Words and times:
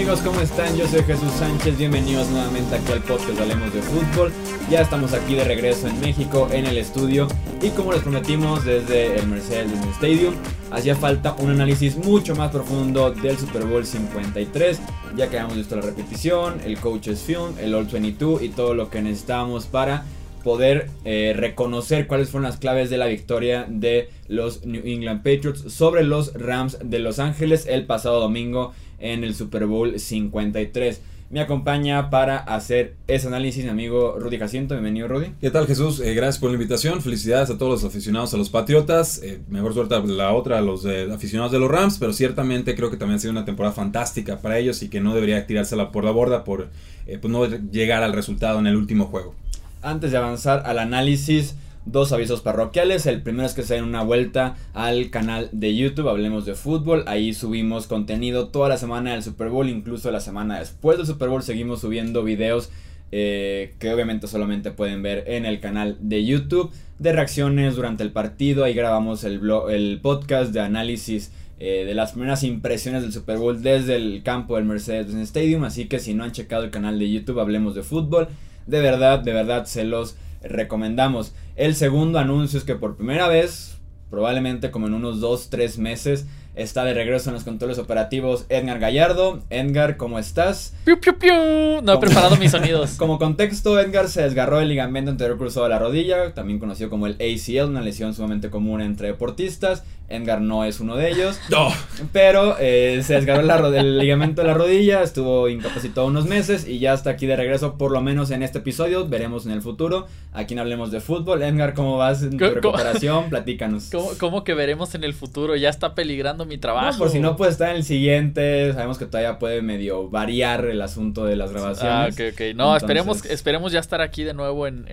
amigos? 0.00 0.20
¿Cómo 0.20 0.40
están? 0.40 0.74
Yo 0.78 0.88
soy 0.88 1.02
Jesús 1.02 1.30
Sánchez, 1.32 1.76
bienvenidos 1.76 2.26
nuevamente 2.30 2.74
aquí 2.74 2.90
al 2.90 3.02
podcast 3.02 3.38
Hablemos 3.38 3.70
de 3.74 3.82
Fútbol. 3.82 4.32
Ya 4.70 4.80
estamos 4.80 5.12
aquí 5.12 5.34
de 5.34 5.44
regreso 5.44 5.88
en 5.88 6.00
México, 6.00 6.48
en 6.50 6.64
el 6.64 6.78
estudio, 6.78 7.28
y 7.60 7.68
como 7.68 7.92
les 7.92 8.00
prometimos 8.00 8.64
desde 8.64 9.18
el 9.18 9.26
Mercedes-Benz 9.26 9.96
Stadium, 9.96 10.34
hacía 10.70 10.96
falta 10.96 11.34
un 11.34 11.50
análisis 11.50 11.98
mucho 11.98 12.34
más 12.34 12.50
profundo 12.50 13.10
del 13.10 13.36
Super 13.36 13.66
Bowl 13.66 13.84
53, 13.84 14.80
ya 15.16 15.28
que 15.28 15.38
habíamos 15.38 15.58
visto 15.58 15.76
la 15.76 15.82
repetición, 15.82 16.62
el 16.64 16.78
Coaches 16.78 17.20
Film, 17.20 17.58
el 17.60 17.74
All 17.74 17.84
22 17.84 18.40
y 18.40 18.48
todo 18.48 18.72
lo 18.72 18.88
que 18.88 19.02
necesitábamos 19.02 19.66
para 19.66 20.06
poder 20.42 20.88
eh, 21.04 21.34
reconocer 21.36 22.06
cuáles 22.06 22.30
fueron 22.30 22.48
las 22.48 22.58
claves 22.58 22.88
de 22.88 22.96
la 22.96 23.04
victoria 23.04 23.66
de 23.68 24.08
los 24.28 24.64
New 24.64 24.80
England 24.82 25.18
Patriots 25.18 25.70
sobre 25.70 26.04
los 26.04 26.32
Rams 26.32 26.78
de 26.82 27.00
Los 27.00 27.18
Ángeles 27.18 27.66
el 27.68 27.84
pasado 27.84 28.20
domingo 28.20 28.72
en 29.00 29.24
el 29.24 29.34
Super 29.34 29.66
Bowl 29.66 29.98
53. 29.98 31.00
Me 31.30 31.40
acompaña 31.40 32.10
para 32.10 32.38
hacer 32.38 32.96
ese 33.06 33.28
análisis 33.28 33.62
mi 33.62 33.70
amigo 33.70 34.16
Rudy 34.18 34.36
Jacinto. 34.36 34.74
Bienvenido, 34.74 35.06
Rudy. 35.06 35.26
¿Qué 35.40 35.50
tal, 35.50 35.68
Jesús? 35.68 36.00
Eh, 36.00 36.12
gracias 36.12 36.38
por 36.38 36.50
la 36.50 36.54
invitación. 36.54 37.00
Felicidades 37.00 37.50
a 37.50 37.56
todos 37.56 37.70
los 37.70 37.84
aficionados 37.84 38.34
a 38.34 38.36
los 38.36 38.50
Patriotas. 38.50 39.22
Eh, 39.22 39.40
mejor 39.48 39.72
suerte 39.72 39.94
a 39.94 40.00
la 40.00 40.32
otra, 40.32 40.58
a 40.58 40.60
los 40.60 40.84
aficionados 40.84 41.52
de 41.52 41.60
los 41.60 41.70
Rams. 41.70 41.98
Pero 41.98 42.12
ciertamente 42.12 42.74
creo 42.74 42.90
que 42.90 42.96
también 42.96 43.18
ha 43.18 43.20
sido 43.20 43.30
una 43.30 43.44
temporada 43.44 43.72
fantástica 43.72 44.40
para 44.40 44.58
ellos 44.58 44.82
y 44.82 44.88
que 44.88 45.00
no 45.00 45.14
debería 45.14 45.46
tirársela 45.46 45.92
por 45.92 46.02
la 46.02 46.10
borda 46.10 46.42
por 46.42 46.68
pues 47.06 47.32
no 47.32 47.46
llegar 47.46 48.02
al 48.02 48.12
resultado 48.12 48.58
en 48.58 48.66
el 48.66 48.74
último 48.74 49.06
juego. 49.06 49.34
Antes 49.82 50.10
de 50.10 50.16
avanzar 50.16 50.64
al 50.66 50.80
análisis, 50.80 51.54
dos 51.86 52.12
avisos 52.12 52.40
parroquiales. 52.40 53.06
El 53.06 53.22
primero 53.22 53.46
es 53.46 53.54
que 53.54 53.62
se 53.62 53.74
den 53.74 53.84
una 53.84 54.02
vuelta 54.02 54.56
al 54.74 55.10
canal 55.10 55.48
de 55.52 55.76
YouTube, 55.76 56.08
hablemos 56.08 56.44
de 56.46 56.54
fútbol. 56.54 57.04
Ahí 57.06 57.34
subimos 57.34 57.86
contenido 57.86 58.48
toda 58.48 58.68
la 58.68 58.76
semana 58.76 59.12
del 59.12 59.22
Super 59.22 59.48
Bowl, 59.48 59.68
incluso 59.68 60.10
la 60.10 60.20
semana 60.20 60.58
después 60.58 60.98
del 60.98 61.06
Super 61.06 61.28
Bowl 61.28 61.42
seguimos 61.42 61.80
subiendo 61.80 62.22
videos. 62.22 62.70
Eh, 63.12 63.74
que 63.80 63.92
obviamente 63.92 64.28
solamente 64.28 64.70
pueden 64.70 65.02
ver 65.02 65.24
en 65.26 65.44
el 65.44 65.58
canal 65.58 65.96
de 66.00 66.24
YouTube 66.24 66.70
de 67.00 67.12
reacciones 67.12 67.74
durante 67.74 68.04
el 68.04 68.12
partido. 68.12 68.62
Ahí 68.62 68.72
grabamos 68.72 69.24
el, 69.24 69.40
el 69.68 69.98
podcast 70.00 70.52
de 70.52 70.60
análisis 70.60 71.32
eh, 71.58 71.84
de 71.84 71.94
las 71.94 72.12
primeras 72.12 72.44
impresiones 72.44 73.02
del 73.02 73.12
Super 73.12 73.38
Bowl 73.38 73.62
desde 73.62 73.96
el 73.96 74.22
campo 74.22 74.54
del 74.54 74.64
Mercedes-Benz 74.64 75.22
Stadium. 75.22 75.64
Así 75.64 75.86
que 75.86 75.98
si 75.98 76.14
no 76.14 76.22
han 76.22 76.30
checado 76.30 76.62
el 76.62 76.70
canal 76.70 77.00
de 77.00 77.10
YouTube, 77.10 77.40
hablemos 77.40 77.74
de 77.74 77.82
fútbol 77.82 78.28
de 78.70 78.80
verdad, 78.80 79.18
de 79.20 79.32
verdad 79.32 79.64
se 79.66 79.84
los 79.84 80.16
recomendamos. 80.42 81.34
El 81.56 81.74
segundo 81.74 82.18
anuncio 82.18 82.58
es 82.58 82.64
que 82.64 82.74
por 82.74 82.96
primera 82.96 83.28
vez, 83.28 83.78
probablemente 84.10 84.70
como 84.70 84.86
en 84.86 84.94
unos 84.94 85.20
2-3 85.20 85.78
meses, 85.78 86.26
está 86.54 86.84
de 86.84 86.94
regreso 86.94 87.30
en 87.30 87.34
los 87.34 87.44
controles 87.44 87.78
operativos 87.78 88.44
Edgar 88.48 88.78
Gallardo. 88.78 89.40
Edgar, 89.50 89.96
¿cómo 89.96 90.18
estás? 90.18 90.74
Piu, 90.84 91.00
piu, 91.00 91.16
piu. 91.18 91.34
No 91.82 91.94
he 91.94 91.98
preparado 91.98 92.36
mis 92.36 92.50
sonidos. 92.50 92.92
Como 92.98 93.18
contexto, 93.18 93.78
Edgar 93.78 94.08
se 94.08 94.22
desgarró 94.22 94.60
el 94.60 94.68
ligamento 94.68 95.10
anterior 95.10 95.38
cruzado 95.38 95.64
de 95.64 95.70
la 95.70 95.78
rodilla, 95.78 96.34
también 96.34 96.58
conocido 96.58 96.90
como 96.90 97.06
el 97.06 97.14
ACL, 97.14 97.70
una 97.70 97.80
lesión 97.80 98.14
sumamente 98.14 98.50
común 98.50 98.80
entre 98.80 99.08
deportistas. 99.08 99.84
Edgar 100.10 100.40
no 100.40 100.64
es 100.64 100.80
uno 100.80 100.96
de 100.96 101.10
ellos. 101.10 101.40
No. 101.50 101.68
Pero 102.12 102.56
eh, 102.60 103.02
se 103.04 103.14
desgarró 103.14 103.40
el 103.74 103.98
ligamento 103.98 104.42
de 104.42 104.48
la 104.48 104.54
rodilla, 104.54 105.02
estuvo 105.02 105.48
incapacitado 105.48 106.06
unos 106.06 106.26
meses 106.26 106.66
y 106.66 106.78
ya 106.78 106.94
está 106.94 107.10
aquí 107.10 107.26
de 107.26 107.34
regreso, 107.34 107.76
por 107.76 107.90
lo 107.90 108.00
menos 108.00 108.30
en 108.30 108.42
este 108.42 108.58
episodio. 108.58 109.08
Veremos 109.08 109.46
en 109.46 109.52
el 109.52 109.62
futuro. 109.62 110.06
Aquí 110.32 110.54
no 110.54 110.60
hablemos 110.60 110.92
de 110.92 111.00
fútbol. 111.00 111.42
Edgar, 111.42 111.74
¿cómo 111.74 111.96
vas 111.96 112.22
en 112.22 112.38
tu 112.38 112.44
recuperación? 112.48 113.30
Platícanos. 113.30 113.90
¿Cómo, 114.18 114.44
que 114.44 114.54
veremos 114.54 114.94
en 114.94 115.02
el 115.02 115.12
futuro? 115.12 115.56
Ya 115.56 115.68
está 115.68 115.94
peligrando 115.94 116.46
mi 116.46 116.56
trabajo. 116.56 116.98
por 116.98 117.10
si 117.10 117.18
no 117.18 117.36
puede 117.36 117.50
estar 117.50 117.70
en 117.70 117.76
el 117.76 117.84
siguiente. 117.84 118.72
Sabemos 118.72 118.96
que 118.98 119.06
todavía 119.06 119.38
puede 119.38 119.60
medio 119.62 120.08
variar 120.08 120.66
el 120.66 120.80
asunto 120.82 121.24
de 121.24 121.34
las 121.34 121.52
grabaciones. 121.52 121.92
Ah, 121.92 122.08
ok, 122.12 122.34
ok. 122.34 122.40
No, 122.54 122.76
esperemos, 122.76 123.24
esperemos 123.24 123.72
ya 123.72 123.80
estar 123.80 124.00
aquí 124.00 124.22
de 124.22 124.34
nuevo 124.34 124.68
en, 124.68 124.86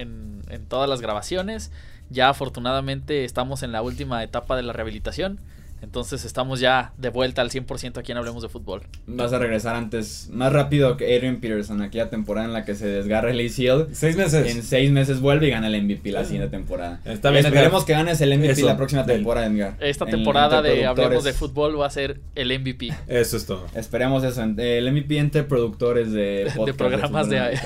en 0.49 0.65
todas 0.65 0.89
las 0.89 1.01
grabaciones. 1.01 1.71
Ya 2.09 2.29
afortunadamente 2.29 3.25
estamos 3.25 3.63
en 3.63 3.71
la 3.71 3.81
última 3.81 4.23
etapa 4.23 4.55
de 4.55 4.63
la 4.63 4.73
rehabilitación. 4.73 5.39
Entonces 5.81 6.25
estamos 6.25 6.59
ya 6.59 6.93
de 6.97 7.09
vuelta 7.09 7.41
al 7.41 7.49
100% 7.49 7.97
aquí 7.97 8.11
en 8.11 8.17
Hablemos 8.17 8.41
de 8.41 8.49
Fútbol. 8.49 8.81
Vas 9.05 9.33
a 9.33 9.39
regresar 9.39 9.75
antes, 9.75 10.29
más 10.31 10.51
rápido 10.51 10.97
que 10.97 11.15
Adrian 11.15 11.37
Peterson, 11.39 11.81
aquella 11.81 12.09
temporada 12.09 12.47
en 12.47 12.53
la 12.53 12.65
que 12.65 12.75
se 12.75 12.87
desgarra 12.87 13.31
el 13.31 13.39
ACL. 13.39 13.93
Seis 13.93 14.17
meses. 14.17 14.55
En 14.55 14.63
seis 14.63 14.91
meses 14.91 15.19
vuelve 15.19 15.47
y 15.47 15.49
gana 15.51 15.67
el 15.67 15.81
MVP 15.83 16.11
la 16.11 16.25
siguiente 16.25 16.49
temporada. 16.49 16.99
Está 17.05 17.29
bien, 17.31 17.45
Esperemos 17.45 17.85
que 17.85 17.93
ganes 17.93 18.19
el 18.21 18.37
MVP 18.37 18.61
la 18.63 18.77
próxima 18.77 19.05
temporada, 19.05 19.47
Edgar. 19.47 19.75
Esta 19.79 20.05
temporada 20.05 20.61
de 20.61 20.85
Hablemos 20.85 21.23
de 21.23 21.33
Fútbol 21.33 21.79
va 21.79 21.87
a 21.87 21.91
ser 21.91 22.19
el 22.35 22.59
MVP. 22.59 22.89
Eso 23.07 23.37
es 23.37 23.45
todo. 23.45 23.65
Esperemos 23.75 24.23
eso. 24.23 24.43
El 24.43 24.91
MVP 24.91 25.17
entre 25.17 25.43
productores 25.43 26.11
de, 26.11 26.51
de 26.65 26.73
programas 26.73 27.29
de... 27.29 27.37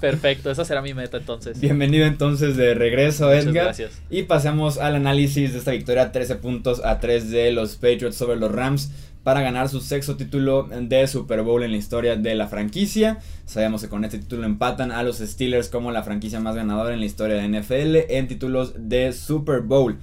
Perfecto, 0.00 0.50
esa 0.50 0.64
será 0.64 0.82
mi 0.82 0.94
meta 0.94 1.18
entonces. 1.18 1.60
Bienvenido 1.60 2.06
entonces 2.06 2.56
de 2.56 2.74
regreso, 2.74 3.32
Edgar. 3.32 3.52
gracias. 3.52 4.02
Y 4.10 4.22
pasamos 4.24 4.78
al 4.78 4.96
análisis 4.96 5.52
de 5.52 5.58
esta 5.58 5.72
victoria, 5.72 6.12
13 6.12 6.36
puntos 6.36 6.80
a 6.86 7.00
3 7.00 7.30
de 7.30 7.52
los 7.52 7.76
Patriots 7.76 8.16
sobre 8.16 8.36
los 8.36 8.52
Rams 8.52 8.90
para 9.26 9.40
ganar 9.40 9.68
su 9.68 9.80
sexto 9.80 10.16
título 10.16 10.68
de 10.70 11.06
Super 11.08 11.42
Bowl 11.42 11.64
en 11.64 11.72
la 11.72 11.76
historia 11.76 12.14
de 12.14 12.36
la 12.36 12.46
franquicia. 12.46 13.18
Sabemos 13.44 13.82
que 13.82 13.88
con 13.88 14.04
este 14.04 14.18
título 14.18 14.44
empatan 14.44 14.92
a 14.92 15.02
los 15.02 15.18
Steelers 15.18 15.68
como 15.68 15.90
la 15.90 16.04
franquicia 16.04 16.38
más 16.38 16.54
ganadora 16.54 16.94
en 16.94 17.00
la 17.00 17.06
historia 17.06 17.36
de 17.36 17.48
NFL 17.48 18.12
en 18.14 18.28
títulos 18.28 18.74
de 18.76 19.12
Super 19.12 19.62
Bowl. 19.62 19.98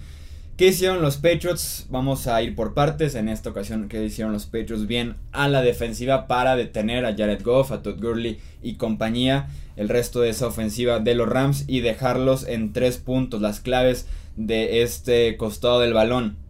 ¿Qué 0.57 0.67
hicieron 0.67 1.01
los 1.01 1.17
Patriots? 1.17 1.87
Vamos 1.89 2.27
a 2.27 2.41
ir 2.43 2.53
por 2.53 2.75
partes. 2.75 3.15
En 3.15 3.27
esta 3.27 3.49
ocasión, 3.49 3.87
¿qué 3.87 4.03
hicieron 4.03 4.33
los 4.33 4.45
Patriots? 4.45 4.85
Bien 4.85 5.15
a 5.31 5.47
la 5.47 5.63
defensiva 5.63 6.27
para 6.27 6.55
detener 6.55 7.05
a 7.05 7.15
Jared 7.15 7.41
Goff, 7.43 7.71
a 7.71 7.81
Todd 7.81 7.99
Gurley 7.99 8.39
y 8.61 8.75
compañía. 8.75 9.47
El 9.77 9.89
resto 9.89 10.21
de 10.21 10.29
esa 10.29 10.45
ofensiva 10.45 10.99
de 10.99 11.15
los 11.15 11.27
Rams 11.27 11.63
y 11.67 11.79
dejarlos 11.79 12.47
en 12.47 12.71
tres 12.71 12.97
puntos. 12.97 13.41
Las 13.41 13.61
claves 13.61 14.05
de 14.35 14.83
este 14.83 15.37
costado 15.37 15.79
del 15.79 15.93
balón. 15.93 16.42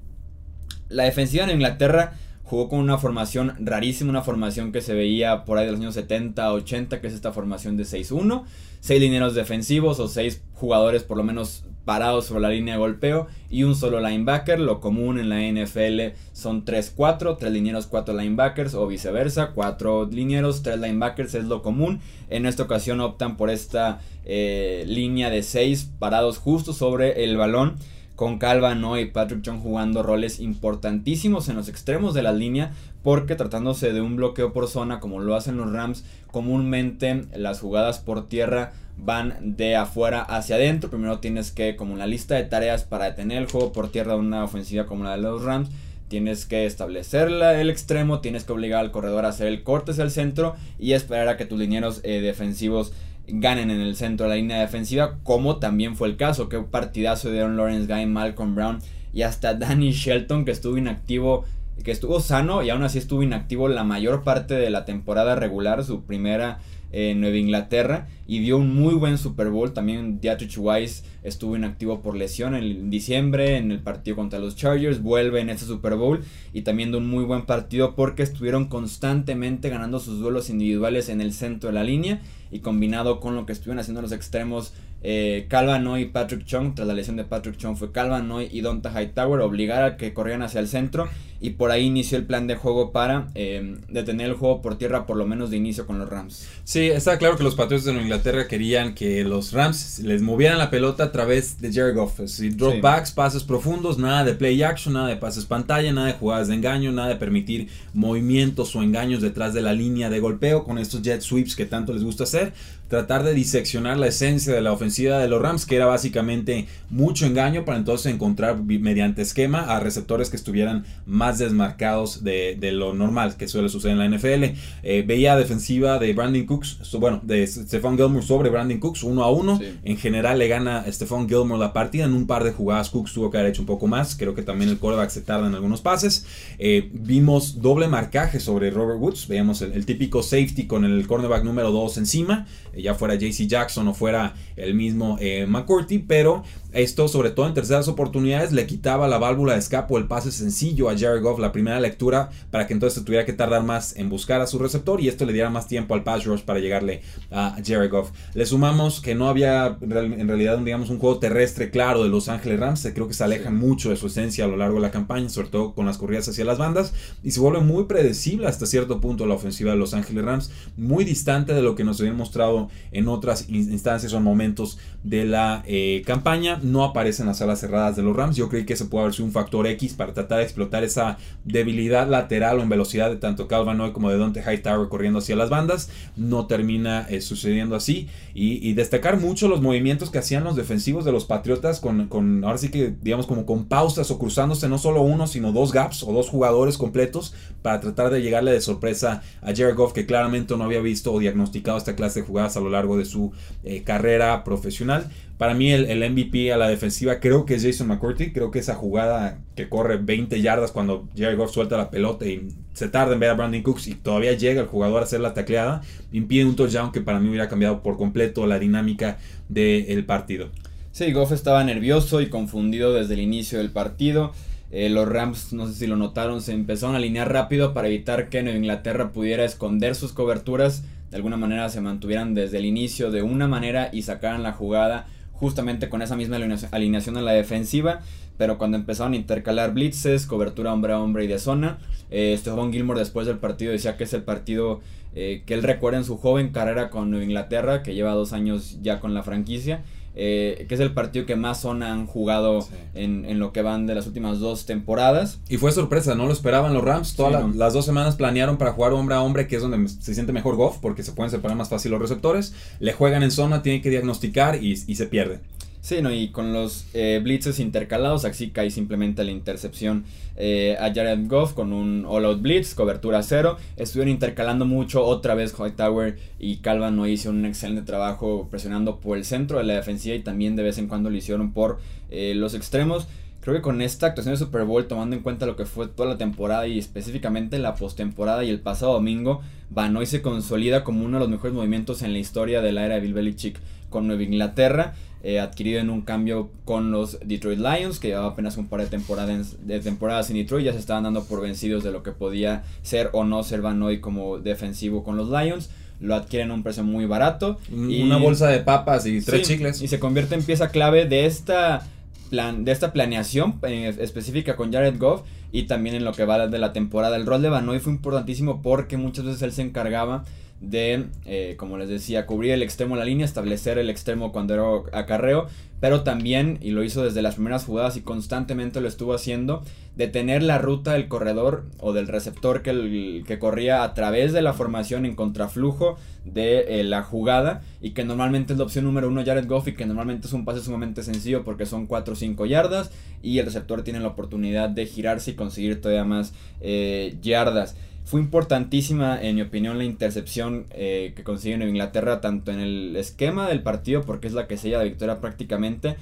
La 0.94 1.04
defensiva 1.04 1.44
en 1.44 1.52
Inglaterra 1.52 2.14
jugó 2.44 2.70
con 2.70 2.80
una 2.80 2.98
formación 2.98 3.56
rarísima, 3.60 4.12
una 4.12 4.22
formación 4.22 4.72
que 4.72 4.82
se 4.82 4.94
veía 4.94 5.44
por 5.44 5.58
ahí 5.58 5.66
de 5.66 5.72
los 5.72 5.82
años 5.82 5.96
70, 5.96 6.54
80, 6.54 7.02
que 7.02 7.08
es 7.08 7.14
esta 7.14 7.32
formación 7.32 7.78
de 7.78 7.84
6-1, 7.84 8.44
6 8.80 9.02
lineros 9.02 9.34
defensivos 9.34 10.00
o 10.00 10.08
6 10.08 10.42
jugadores 10.54 11.04
por 11.04 11.18
lo 11.18 11.24
menos 11.24 11.66
parados 11.86 12.26
sobre 12.26 12.42
la 12.42 12.50
línea 12.50 12.76
de 12.76 12.80
golpeo 12.80 13.28
y 13.50 13.64
un 13.64 13.76
solo 13.76 14.00
linebacker. 14.00 14.60
Lo 14.60 14.80
común 14.80 15.20
en 15.20 15.30
la 15.30 15.42
NFL 15.42 16.16
son 16.32 16.64
3-4, 16.66 17.38
3 17.38 17.52
linieros, 17.52 17.88
4 17.88 18.14
linebackers 18.14 18.74
o 18.76 18.88
viceversa, 18.88 19.52
4 19.54 20.10
linieros, 20.12 20.64
3 20.64 20.80
linebackers 20.80 21.36
es 21.36 21.46
lo 21.46 21.62
común. 21.62 22.02
En 22.30 22.46
esta 22.46 22.64
ocasión 22.64 23.02
optan 23.02 23.36
por 23.36 23.50
esta 23.50 24.00
eh, 24.26 24.86
línea 24.88 25.30
de 25.30 25.44
6 25.44 25.92
parados 26.00 26.38
justo 26.38 26.74
sobre 26.74 27.24
el 27.24 27.36
balón 27.38 27.78
con 28.16 28.38
Calva 28.38 28.76
No 28.76 28.98
y 29.00 29.06
Patrick 29.06 29.44
John 29.46 29.60
jugando 29.60 30.04
roles 30.04 30.40
importantísimos 30.40 31.50
en 31.50 31.56
los 31.56 31.68
extremos 31.68 32.14
de 32.14 32.24
la 32.24 32.32
línea, 32.32 32.72
porque 33.02 33.36
tratándose 33.36 33.92
de 33.92 34.02
un 34.02 34.16
bloqueo 34.16 34.54
por 34.54 34.68
zona 34.68 35.00
como 35.00 35.20
lo 35.20 35.36
hacen 35.36 35.58
los 35.58 35.72
Rams, 35.72 36.06
comúnmente 36.32 37.26
las 37.36 37.60
jugadas 37.60 38.00
por 38.00 38.28
tierra 38.28 38.74
van 38.98 39.56
de 39.58 39.76
afuera 39.76 40.22
hacia 40.22 40.56
adentro. 40.56 40.90
Primero 40.90 41.20
tienes 41.20 41.52
que, 41.52 41.76
como 41.76 41.94
una 41.94 42.08
lista 42.08 42.36
de 42.36 42.44
tareas 42.44 42.84
para 42.84 43.06
detener 43.06 43.40
el 43.40 43.50
juego 43.50 43.72
por 43.72 43.90
tierra 43.90 44.14
de 44.14 44.20
una 44.20 44.44
ofensiva 44.44 44.86
como 44.86 45.04
la 45.04 45.12
de 45.12 45.22
los 45.22 45.44
Rams, 45.44 45.70
tienes 46.08 46.46
que 46.46 46.68
establecer 46.68 47.30
el 47.30 47.70
extremo, 47.72 48.20
tienes 48.20 48.44
que 48.44 48.54
obligar 48.54 48.82
al 48.82 48.92
corredor 48.92 49.26
a 49.26 49.30
hacer 49.30 49.48
el 49.48 49.64
corte 49.64 49.92
hacia 49.92 50.04
el 50.04 50.12
centro 50.12 50.56
y 50.78 50.94
esperar 50.94 51.28
a 51.28 51.38
que 51.38 51.46
tus 51.46 51.58
linieros 51.58 52.02
eh, 52.04 52.22
defensivos 52.22 52.94
ganen 53.28 53.72
en 53.72 53.82
el 53.82 53.96
centro 53.96 54.26
de 54.26 54.30
la 54.32 54.36
línea 54.36 54.60
defensiva, 54.60 55.20
como 55.24 55.58
también 55.58 55.96
fue 55.96 56.08
el 56.08 56.18
caso, 56.18 56.50
que 56.50 56.60
partidazo 56.60 57.32
de 57.32 57.42
Aaron 57.42 57.58
Lawrence 57.58 57.94
Guy, 57.94 58.06
Malcolm 58.06 58.56
Brown 58.56 58.80
y 59.14 59.22
hasta 59.22 59.54
Danny 59.54 59.92
Shelton 59.92 60.46
que 60.46 60.52
estuvo 60.52 60.78
inactivo, 60.78 61.46
que 61.84 61.92
estuvo 61.92 62.20
sano 62.20 62.64
y 62.64 62.70
aún 62.70 62.84
así 62.84 62.98
estuvo 62.98 63.24
inactivo 63.24 63.68
la 63.68 63.84
mayor 63.84 64.24
parte 64.24 64.54
de 64.54 64.70
la 64.70 64.86
temporada 64.86 65.36
regular, 65.36 65.84
su 65.84 66.04
primera 66.04 66.60
en 66.94 67.20
Nueva 67.20 67.38
Inglaterra 67.38 68.08
y 68.28 68.40
dio 68.40 68.58
un 68.58 68.74
muy 68.74 68.94
buen 68.94 69.18
Super 69.18 69.50
Bowl. 69.50 69.74
También 69.74 70.22
Dietrich 70.22 70.58
Weiss 70.58 71.04
estuvo 71.24 71.58
inactivo 71.58 72.02
por 72.02 72.16
lesión 72.16 72.56
en 72.56 72.90
diciembre 72.90 73.58
en 73.58 73.72
el 73.72 73.80
partido 73.80 74.16
contra 74.16 74.40
los 74.40 74.56
Chargers. 74.56 75.02
Vuelve 75.02 75.42
en 75.42 75.50
ese 75.50 75.66
Super 75.66 75.96
Bowl 75.96 76.24
y 76.54 76.62
también 76.62 76.92
dio 76.92 77.00
un 77.00 77.10
muy 77.10 77.26
buen 77.26 77.46
partido 77.46 77.96
porque 77.96 78.24
estuvieron 78.24 78.68
constantemente 78.68 79.70
ganando 79.70 80.00
sus 80.00 80.20
duelos 80.20 80.50
individuales 80.50 81.10
en 81.10 81.20
el 81.20 81.34
centro 81.34 81.70
de 81.70 81.76
la 81.76 81.84
línea 81.84 82.22
y 82.52 82.60
combinado 82.60 83.20
con 83.20 83.36
lo 83.36 83.48
que 83.48 83.54
estuvieron 83.54 83.80
haciendo 83.80 84.04
los 84.04 84.12
extremos 84.12 84.74
eh, 85.04 85.46
Calvano 85.50 85.98
y 86.00 86.06
Patrick 86.06 86.46
Chung, 86.46 86.74
tras 86.74 86.88
la 86.88 86.94
lesión 86.94 87.18
de 87.18 87.26
Patrick 87.26 87.58
Chung, 87.58 87.76
fue 87.76 87.92
Calvano 87.92 88.42
y 88.42 88.62
Donta 88.62 88.90
Hightower, 88.90 89.42
obligar 89.42 89.84
a 89.84 89.98
que 89.98 90.14
corrieran 90.14 90.44
hacia 90.44 90.62
el 90.62 90.68
centro 90.68 91.10
y 91.44 91.52
por 91.52 91.72
ahí 91.72 91.88
inició 91.88 92.18
el 92.18 92.26
plan 92.26 92.48
de 92.48 92.56
juego 92.56 92.94
para 92.94 93.28
eh, 93.36 93.76
detener 93.90 94.30
el 94.30 94.36
juego 94.36 94.62
por 94.62 94.78
tierra 94.78 95.06
por 95.06 95.18
lo 95.18 95.28
menos 95.28 95.52
de 95.52 95.58
inicio 95.58 95.86
con 95.86 96.00
los 96.00 96.08
Rams. 96.08 96.48
Sí, 96.64 96.88
está 96.88 97.18
claro 97.18 97.36
que 97.36 97.44
los 97.44 97.56
Patriots 97.56 97.84
de 97.84 97.92
Inglaterra 97.92 98.48
querían 98.48 98.96
que 98.96 99.26
los 99.26 99.52
Rams 99.52 100.00
les 100.00 100.22
movieran 100.22 100.58
la 100.58 100.70
pelota 100.70 101.04
a 101.04 101.12
través 101.12 101.60
de 101.60 101.74
Jared 101.74 101.96
Goff. 101.96 102.22
Si 102.28 102.50
dropbacks, 102.50 103.12
pases 103.12 103.44
profundos, 103.44 103.98
nada 103.98 104.24
de 104.24 104.36
play 104.36 104.64
action, 104.64 104.94
nada 104.94 105.10
de 105.10 105.18
pases 105.18 105.46
pantalla, 105.46 105.92
nada 105.92 106.08
de 106.08 106.14
jugadas 106.14 106.48
de 106.48 106.56
engaño, 106.56 106.94
nada 106.94 107.10
de 107.10 107.16
permitir 107.18 107.68
movimientos 107.94 108.74
o 108.78 108.82
engaños 108.82 109.22
detrás 109.22 109.54
de 109.54 109.62
la 109.62 109.74
línea 109.74 110.10
de 110.10 110.22
golpeo 110.22 110.64
con 110.64 110.78
estos 110.78 111.02
jet 111.02 111.20
sweeps 111.20 111.58
que 111.58 111.66
tanto 111.66 111.92
les 111.92 112.06
gusta 112.06 112.24
hacer 112.24 112.54
tratar 112.94 113.24
de 113.24 113.34
diseccionar 113.34 113.98
la 113.98 114.06
esencia 114.06 114.54
de 114.54 114.62
la 114.62 114.72
ofensiva 114.72 115.18
de 115.18 115.28
los 115.28 115.42
Rams, 115.42 115.66
que 115.66 115.76
era 115.76 115.88
básicamente 115.88 116.68
mucho 116.92 117.26
engaño 117.26 117.66
para 117.66 117.80
entonces 117.80 118.14
encontrar 118.14 118.62
mediante 118.64 119.24
esquema 119.24 119.62
a 119.62 119.80
receptores 119.80 120.30
que 120.30 120.36
estuvieran 120.36 120.86
más 121.08 121.40
desmarcados 121.40 122.24
de, 122.24 122.56
lo 122.72 122.94
normal 122.94 123.36
que 123.36 123.48
suele 123.48 123.70
suceder 123.70 123.98
en 123.98 124.12
la 124.12 124.16
NFL. 124.16 124.56
Eh, 124.84 125.04
veía 125.08 125.36
defensiva 125.36 125.98
de 125.98 126.14
Brandon 126.14 126.46
Cooks, 126.46 126.92
bueno, 127.00 127.20
de 127.24 127.48
Stephon 127.48 127.98
Gilmore 127.98 128.24
sobre 128.24 128.52
Brandon 128.52 128.78
Cooks, 128.78 129.02
uno 129.02 129.24
a 129.24 129.32
uno. 129.32 129.60
En 129.84 129.98
general 129.98 130.38
le 130.38 130.48
gana 130.48 130.86
Stephon 130.88 131.28
Gilmore 131.28 131.60
la 131.60 131.74
partida. 131.74 132.06
En 132.06 132.14
un 132.14 132.28
par 132.28 132.44
de 132.44 132.52
jugadas 132.52 132.92
Cooks 132.92 133.12
tuvo 133.12 133.32
que 133.32 133.40
haber 133.40 133.50
hecho 133.50 133.64
un 133.64 133.66
poco 133.66 133.88
más. 133.88 134.16
Creo 134.16 134.36
que 134.36 134.44
también 134.44 134.70
el 134.70 134.78
quarterback 134.78 135.10
se 135.10 135.22
tarda 135.22 135.48
en 135.48 135.56
algunos 135.56 135.82
pases. 135.82 136.28
Eh, 136.60 136.92
vimos 136.94 137.60
doble 137.60 137.88
marcaje 137.88 138.40
sobre 138.40 138.70
Robert 138.70 139.00
Woods. 139.00 139.28
Veíamos 139.28 139.64
el, 139.64 139.84
típico 139.88 140.22
safety 140.22 140.68
con 140.68 140.86
el 140.86 141.08
cornerback 141.08 141.44
número 141.44 141.72
2 141.72 141.98
encima 141.98 142.46
ya 142.84 142.94
fuera 142.94 143.16
JC 143.16 143.48
Jackson 143.48 143.88
o 143.88 143.94
fuera 143.94 144.34
el 144.58 144.74
mismo 144.74 145.18
eh, 145.22 145.46
McCourty, 145.48 146.00
pero 146.00 146.44
esto, 146.74 147.08
sobre 147.08 147.30
todo 147.30 147.48
en 147.48 147.54
terceras 147.54 147.88
oportunidades, 147.88 148.52
le 148.52 148.66
quitaba 148.66 149.08
la 149.08 149.18
válvula 149.18 149.54
de 149.54 149.60
escape 149.60 149.94
o 149.94 149.98
el 149.98 150.08
pase 150.08 150.32
sencillo 150.32 150.90
a 150.90 150.98
Jared 150.98 151.22
Goff 151.22 151.40
la 151.40 151.52
primera 151.52 151.80
lectura 151.80 152.32
para 152.52 152.68
que 152.68 152.74
entonces 152.74 153.04
tuviera 153.06 153.26
que 153.26 153.34
tardar 153.34 153.64
más 153.64 153.96
en 153.96 154.10
buscar 154.10 154.42
a 154.42 154.48
su 154.48 154.60
receptor 154.60 155.00
y 155.00 155.08
esto 155.08 155.26
le 155.26 155.34
diera 155.34 155.50
más 155.50 155.68
tiempo 155.68 155.94
al 155.94 156.04
pass 156.04 156.26
rush 156.26 156.42
para 156.42 156.60
llegarle 156.60 157.02
a 157.32 157.58
Jared 157.64 157.92
Goff. 157.92 158.12
Le 158.34 158.46
sumamos 158.46 159.02
que 159.02 159.16
no 159.16 159.30
había 159.30 159.78
en 159.82 160.28
realidad 160.28 160.58
digamos, 160.60 160.90
un 160.90 161.00
juego 161.00 161.20
terrestre 161.20 161.70
claro 161.70 162.04
de 162.04 162.10
Los 162.10 162.30
Ángeles 162.30 162.60
Rams, 162.60 162.88
creo 162.94 163.08
que 163.08 163.14
se 163.14 163.24
aleja 163.24 163.52
mucho 163.52 163.90
de 163.90 163.96
su 163.96 164.08
esencia 164.08 164.46
a 164.46 164.48
lo 164.48 164.58
largo 164.58 164.76
de 164.76 164.82
la 164.82 164.92
campaña, 164.92 165.30
sobre 165.30 165.50
todo 165.50 165.74
con 165.74 165.86
las 165.86 165.98
corridas 165.98 166.28
hacia 166.28 166.46
las 166.46 166.58
bandas 166.58 166.94
y 167.24 167.32
se 167.32 167.40
vuelve 167.40 167.60
muy 167.60 167.86
predecible 167.86 168.48
hasta 168.48 168.66
cierto 168.66 169.00
punto 169.00 169.26
la 169.26 169.36
ofensiva 169.36 169.72
de 169.72 169.78
Los 169.78 169.94
Ángeles 169.94 170.26
Rams, 170.26 170.52
muy 170.78 171.04
distante 171.04 171.54
de 171.54 171.62
lo 171.62 171.76
que 171.76 171.84
nos 171.84 172.00
había 172.00 172.14
mostrado 172.14 172.70
en 172.92 173.08
otras 173.08 173.48
instancias 173.50 174.14
o 174.14 174.20
momentos 174.20 174.80
de 175.04 175.26
la 175.26 175.64
eh, 175.66 176.02
campaña 176.06 176.60
no 176.64 176.84
aparecen 176.84 177.28
las 177.28 177.42
alas 177.42 177.60
cerradas 177.60 177.96
de 177.96 178.04
los 178.04 178.16
Rams. 178.16 178.36
Yo 178.36 178.50
creí 178.50 178.66
que 178.66 178.74
ese 178.74 178.86
puede 178.86 179.04
haber 179.04 179.14
sido 179.14 179.26
un 179.26 179.32
factor 179.32 179.68
X 179.68 179.94
para 179.94 180.14
tratar 180.14 180.40
de 180.40 180.46
explotar 180.46 180.84
esa 180.84 181.18
debilidad 181.44 182.08
lateral 182.08 182.60
o 182.60 182.64
en 182.64 182.70
velocidad 182.70 183.10
de 183.10 183.18
tanto 183.18 183.48
Calvin 183.48 183.80
Hoy 183.82 183.92
como 183.92 184.10
de 184.10 184.18
Dante 184.18 184.42
Hightower 184.42 184.90
corriendo 184.90 185.20
hacia 185.20 185.36
las 185.36 185.50
bandas. 185.50 185.90
No 186.16 186.48
termina 186.48 187.06
eh, 187.10 187.22
sucediendo 187.22 187.76
así. 187.76 188.08
Y, 188.34 188.74
destacar 188.74 189.20
mucho 189.20 189.48
los 189.48 189.62
movimientos 189.62 190.10
que 190.10 190.18
hacían 190.18 190.44
los 190.44 190.56
defensivos 190.56 191.06
de 191.06 191.12
los 191.12 191.26
Patriotas 191.26 191.80
con, 191.80 192.08
con, 192.08 192.44
ahora 192.44 192.58
sí 192.58 192.70
que 192.70 192.94
digamos 193.02 193.28
como 193.28 193.46
con 193.46 193.66
pausas 193.66 194.10
o 194.10 194.18
cruzándose 194.18 194.68
no 194.68 194.80
solo 194.80 195.02
uno 195.02 195.28
sino 195.28 195.52
dos 195.52 195.72
gaps 195.72 196.02
o 196.02 196.12
dos 196.12 196.30
jugadores 196.30 196.80
completos 196.80 197.36
para 197.62 197.80
tratar 197.80 198.10
de 198.10 198.22
llegarle 198.22 198.52
de 198.52 198.62
sorpresa 198.62 199.22
a 199.42 199.48
Jared 199.56 199.76
Goff 199.76 199.94
que 199.94 200.08
claramente 200.08 200.58
no 200.58 200.64
había 200.64 200.82
visto 200.82 201.14
o 201.14 201.20
diagnosticado 201.20 201.78
esta 201.78 201.96
clase 201.96 202.22
de 202.22 202.28
jugadas 202.28 202.58
a 202.58 202.62
lo 202.62 202.70
largo 202.70 202.98
de 202.98 203.06
su 203.06 203.32
eh, 203.64 203.84
carrera 203.84 204.44
profesional. 204.44 205.10
Para 205.38 205.56
mí 205.56 205.72
el, 205.72 206.12
MVP 206.12 206.54
a 206.54 206.58
la 206.58 206.68
defensiva 206.68 207.20
creo 207.20 207.46
que 207.46 207.56
es 207.56 207.64
Jason 207.64 207.88
McCourty. 207.88 208.32
Creo 208.32 208.52
que 208.52 208.60
esa 208.60 208.76
jugada 208.76 209.40
que 209.56 209.68
corre 209.68 209.98
20 209.98 210.42
yardas 210.42 210.72
cuando 210.72 211.10
Jared 211.18 211.38
Goff 211.38 211.52
suelta 211.52 211.76
la 211.76 211.90
pelota 211.90 212.26
y 212.26 212.50
se 212.74 212.88
tarda 212.88 213.14
en 213.14 213.20
ver 213.20 213.32
a 213.32 213.34
Brandon 213.34 213.62
Cooks 213.62 213.88
y 213.88 213.96
todavía 213.96 214.34
llega 214.34 214.62
el 214.62 214.68
jugador 214.68 215.02
a 215.02 215.06
hacer 215.06 215.20
la 215.20 215.34
tacleada, 215.34 215.82
impide 216.12 216.46
un 216.46 216.56
touchdown 216.56 216.92
que 216.92 217.02
para 217.02 217.20
mí 217.20 217.30
hubiera 217.30 217.50
cambiado 217.50 217.82
por 217.82 217.98
completo 217.98 218.46
la 218.48 218.60
dinámica 218.60 219.18
del 219.50 220.06
partido. 220.06 220.50
Sí, 220.92 221.12
Goff 221.12 221.32
estaba 221.32 221.64
nervioso 221.64 222.22
y 222.22 222.30
confundido 222.30 222.94
desde 222.94 223.16
el 223.16 223.22
inicio 223.22 223.58
del 223.58 223.72
partido. 223.72 224.32
Eh, 224.72 224.90
los 224.90 225.08
Rams, 225.08 225.52
no 225.52 225.68
sé 225.68 225.74
si 225.74 225.88
lo 225.88 225.96
notaron, 225.96 226.42
se 226.42 226.54
empezaron 226.54 226.96
a 226.96 227.00
alinear 227.00 227.32
rápido 227.32 227.74
para 227.74 227.88
evitar 227.88 228.30
que 228.30 228.44
Nueva 228.44 228.58
Inglaterra 228.58 229.12
pudiera 229.12 229.44
esconder 229.44 229.96
sus 229.96 230.14
coberturas. 230.14 230.84
De 231.10 231.18
alguna 231.18 231.38
manera 231.38 231.70
se 231.70 231.82
mantuvieran 231.82 232.34
desde 232.34 232.60
el 232.60 232.66
inicio 232.66 233.12
de 233.12 233.24
una 233.24 233.48
manera 233.48 233.90
y 233.92 234.04
sacaran 234.04 234.42
la 234.42 234.54
jugada 234.54 235.08
justamente 235.44 235.90
con 235.90 236.02
esa 236.02 236.16
misma 236.16 236.38
alineación 236.72 237.18
en 237.18 237.26
la 237.26 237.34
defensiva, 237.34 238.00
pero 238.38 238.58
cuando 238.58 238.78
empezaron 238.78 239.12
a 239.12 239.18
intercalar 239.18 239.74
blitzes, 239.74 240.26
cobertura 240.26 240.72
hombre 240.72 240.94
a 240.94 241.02
hombre 241.02 241.26
y 241.26 241.28
de 241.28 241.38
zona, 241.38 241.80
eh, 242.12 242.34
Stephon 242.40 242.72
Gilmore 242.72 242.98
después 242.98 243.28
del 243.28 243.40
partido 243.40 243.74
decía 243.74 243.98
que 243.98 244.06
es 244.06 244.14
el 244.14 244.24
partido 244.24 244.80
eh, 245.16 245.44
que 245.46 245.54
él 245.54 245.64
recuerda 245.64 245.98
en 245.98 246.06
su 246.06 246.18
joven 246.18 246.54
carrera 246.54 246.90
con 246.90 247.22
Inglaterra, 247.22 247.84
que 247.84 247.94
lleva 247.94 248.14
dos 248.14 248.32
años 248.32 248.80
ya 248.82 249.02
con 249.02 249.14
la 249.14 249.22
franquicia, 249.22 249.84
eh, 250.16 250.66
que 250.68 250.76
es 250.76 250.80
el 250.80 250.94
partido 250.94 251.26
que 251.26 251.36
más 251.36 251.62
zona 251.62 251.92
han 251.92 252.06
jugado 252.06 252.68
en, 252.94 253.40
lo 253.40 253.52
que 253.52 253.62
van 253.62 253.88
de 253.88 253.96
las 253.96 254.08
últimas 254.08 254.40
dos 254.40 254.66
temporadas. 254.66 255.40
Y 255.50 255.58
fue 255.58 255.72
sorpresa, 255.72 256.16
no 256.16 256.26
lo 256.26 256.34
esperaban 256.34 256.74
los 256.74 256.84
Rams. 256.84 257.16
Todas 257.16 257.56
las 257.56 257.74
dos 257.74 257.86
semanas 257.86 258.16
planearon 258.16 258.58
para 258.58 258.74
jugar 258.74 258.94
hombre 258.94 259.16
a 259.16 259.22
hombre, 259.22 259.48
que 259.48 259.56
es 259.56 259.62
donde 259.62 259.88
se 259.88 260.14
siente 260.14 260.34
mejor 260.34 260.56
Goff, 260.56 260.78
porque 260.82 261.04
se 261.04 261.14
pueden 261.14 261.32
separar 261.32 261.58
más 261.58 261.70
fácil 261.70 261.92
los 261.92 262.02
receptores. 262.02 262.54
Le 262.80 262.94
juegan 262.94 263.24
en 263.24 263.32
zona, 263.32 263.62
tienen 263.64 263.82
que 263.82 263.90
diagnosticar 263.90 264.64
y, 264.64 264.72
y 264.88 264.96
se 264.96 265.08
pierde. 265.08 265.40
Sí, 265.84 266.02
no, 266.02 266.14
y 266.14 266.30
con 266.30 266.54
los 266.54 266.86
eh, 266.94 267.20
blitzes 267.22 267.60
intercalados, 267.60 268.24
así 268.24 268.52
cae 268.52 268.72
simplemente 268.72 269.26
la 269.26 269.32
intercepción 269.32 270.06
eh, 270.38 270.78
a 270.80 270.94
Jared 270.94 271.28
Goff 271.28 271.52
con 271.52 271.74
un 271.74 272.06
all-out 272.08 272.42
blitz, 272.42 272.74
cobertura 272.74 273.22
cero. 273.22 273.58
Estuvieron 273.76 274.14
intercalando 274.14 274.66
mucho, 274.66 275.04
otra 275.04 275.36
vez 275.36 275.54
Hightower 275.54 276.18
y 276.40 276.60
Calvin 276.60 276.96
no 276.96 277.06
hicieron 277.06 277.40
un 277.40 277.46
excelente 277.48 277.82
trabajo 277.82 278.48
presionando 278.50 279.02
por 279.02 279.18
el 279.18 279.26
centro 279.26 279.58
de 279.58 279.66
la 279.66 279.74
defensiva 279.74 280.16
y 280.16 280.22
también 280.22 280.56
de 280.56 280.64
vez 280.64 280.78
en 280.78 280.88
cuando 280.88 281.10
lo 281.10 281.18
hicieron 281.18 281.52
por 281.52 281.80
eh, 282.10 282.34
los 282.34 282.54
extremos. 282.54 283.10
Creo 283.42 283.54
que 283.54 283.62
con 283.62 283.82
esta 283.82 284.08
actuación 284.08 284.36
de 284.36 284.40
Super 284.40 284.64
Bowl, 284.64 284.88
tomando 284.88 285.18
en 285.18 285.22
cuenta 285.22 285.46
lo 285.46 285.58
que 285.58 285.66
fue 285.66 285.90
toda 285.90 286.08
la 286.08 286.18
temporada 286.18 286.66
y 286.66 286.80
específicamente 286.80 287.60
la 287.60 287.76
postemporada 287.76 288.46
y 288.46 288.50
el 288.50 288.62
pasado 288.62 288.94
domingo, 288.94 289.42
Banoy 289.70 290.06
se 290.06 290.22
consolida 290.22 290.86
como 290.86 291.04
uno 291.04 291.18
de 291.18 291.26
los 291.26 291.30
mejores 291.30 291.54
movimientos 291.54 292.04
en 292.04 292.14
la 292.14 292.20
historia 292.20 292.62
de 292.62 292.72
la 292.72 292.86
era 292.86 292.96
de 292.96 293.02
Bill 293.02 293.14
Belichick 293.14 293.60
con 293.94 294.08
Nueva 294.08 294.24
Inglaterra. 294.24 294.96
Eh, 295.26 295.40
adquirido 295.40 295.80
en 295.80 295.90
un 295.90 296.02
cambio 296.02 296.50
con 296.66 296.92
los 296.92 297.18
Detroit 297.24 297.60
Lions, 297.60 298.00
que 298.00 298.10
llevaba 298.10 298.32
apenas 298.32 298.58
un 298.58 298.68
par 298.68 298.82
de 298.82 298.88
temporadas, 298.88 299.66
de 299.66 299.80
temporadas 299.80 300.30
en 300.30 300.36
Detroit, 300.36 300.66
ya 300.66 300.74
se 300.74 300.80
estaban 300.80 301.04
dando 301.04 301.24
por 301.24 301.40
vencidos 301.40 301.82
de 301.82 301.94
lo 301.94 302.04
que 302.04 302.12
podía 302.12 302.64
ser 302.82 303.10
o 303.14 303.24
no 303.24 303.42
ser 303.44 303.62
Van 303.62 303.80
Noy 303.80 304.02
como 304.02 304.40
defensivo 304.40 305.06
con 305.06 305.16
los 305.16 305.30
Lions. 305.30 305.70
Lo 306.02 306.16
adquieren 306.16 306.52
a 306.52 306.56
un 306.56 306.64
precio 306.64 306.84
muy 306.84 307.06
barato. 307.06 307.58
Y, 307.72 308.02
una 308.02 308.18
bolsa 308.18 308.50
de 308.50 308.60
papas 308.60 309.06
y 309.06 309.22
tres 309.22 309.48
chicles. 309.48 309.82
Y 309.82 309.88
se 309.88 309.98
convierte 309.98 310.36
en 310.36 310.44
pieza 310.44 310.68
clave 310.72 311.06
de 311.06 311.26
esta, 311.26 311.88
plan, 312.30 312.66
de 312.66 312.74
esta 312.74 312.92
planeación 312.92 313.60
eh, 313.66 313.96
específica 314.00 314.58
con 314.58 314.74
Jared 314.74 315.00
Goff 315.00 315.22
y 315.54 315.64
también 315.64 315.96
en 315.96 316.04
lo 316.04 316.12
que 316.12 316.26
va 316.26 316.48
de 316.48 316.58
la 316.58 316.74
temporada. 316.74 317.16
El 317.16 317.26
rol 317.26 317.42
de 317.42 317.48
Van 317.48 317.66
Noy 317.66 317.80
fue 317.80 317.94
importantísimo 317.94 318.62
porque 318.62 318.98
muchas 318.98 319.24
veces 319.24 319.42
él 319.44 319.54
se 319.54 319.62
encargaba 319.62 320.26
de, 320.62 321.08
eh, 321.26 321.56
como 321.58 321.78
les 321.78 321.90
decía, 321.90 322.26
cubrir 322.26 322.52
el 322.52 322.64
extremo 322.64 322.96
de 322.96 323.00
la 323.00 323.06
línea, 323.06 323.26
establecer 323.26 323.78
el 323.78 323.90
extremo 323.90 324.32
cuando 324.32 324.54
era 324.54 325.00
acarreo, 325.00 325.48
pero 325.80 326.04
también, 326.04 326.60
y 326.62 326.72
lo 326.72 326.84
hizo 326.84 327.04
desde 327.04 327.22
las 327.22 327.36
primeras 327.36 327.66
jugadas 327.66 327.98
y 327.98 328.02
constantemente 328.02 328.80
lo 328.80 328.88
estuvo 328.88 329.14
haciendo, 329.14 329.64
detener 329.98 330.42
la 330.42 330.58
ruta 330.58 330.94
del 330.94 331.10
corredor 331.10 331.66
o 331.80 331.92
del 331.92 332.08
receptor 332.08 332.62
que, 332.62 333.24
que 333.28 333.40
corría 333.40 333.84
a 333.84 333.94
través 333.94 334.32
de 334.32 334.42
la 334.42 334.54
formación 334.54 335.06
en 335.06 335.16
contraflujo 335.16 335.98
de 336.24 336.80
eh, 336.80 336.84
la 336.86 337.04
jugada 337.04 337.62
y 337.82 337.92
que 337.92 338.06
normalmente 338.06 338.54
es 338.54 338.60
la 338.60 338.66
opción 338.66 338.86
número 338.86 339.10
uno 339.10 339.26
Jared 339.26 339.46
Goff 339.46 339.68
y 339.68 339.74
que 339.74 339.86
normalmente 339.86 340.28
es 340.28 340.34
un 340.34 340.46
pase 340.46 340.62
sumamente 340.62 341.04
sencillo 341.04 341.44
porque 341.44 341.66
son 341.66 341.86
4 341.86 342.14
o 342.14 342.16
5 342.16 342.46
yardas 342.46 342.92
y 343.22 343.40
el 343.40 343.46
receptor 343.46 343.84
tiene 343.84 344.00
la 344.00 344.08
oportunidad 344.08 344.70
de 344.70 344.86
girarse 344.86 345.32
y 345.32 345.36
conseguir 345.36 345.82
todavía 345.82 346.06
más 346.06 346.34
eh, 346.62 347.18
yardas. 347.22 347.76
Fue 348.06 348.20
importantísima, 348.20 349.22
en 349.22 349.36
mi 349.36 349.42
opinión, 349.42 349.78
la 349.78 349.86
intercepción 349.86 350.66
eh, 350.72 351.14
que 351.16 351.24
consigue 351.24 351.56
en 351.56 351.62
Inglaterra, 351.64 352.22
tanto 352.22 352.52
en 352.52 352.60
el 352.60 352.96
esquema 352.96 353.48
del 353.48 353.64
partido, 353.64 354.04
porque 354.04 354.28
es 354.28 354.34
la 354.34 354.48
que 354.48 354.58
sella 354.58 354.80
la 354.80 354.84
victoria 354.84 355.22
prácticamente, 355.22 355.96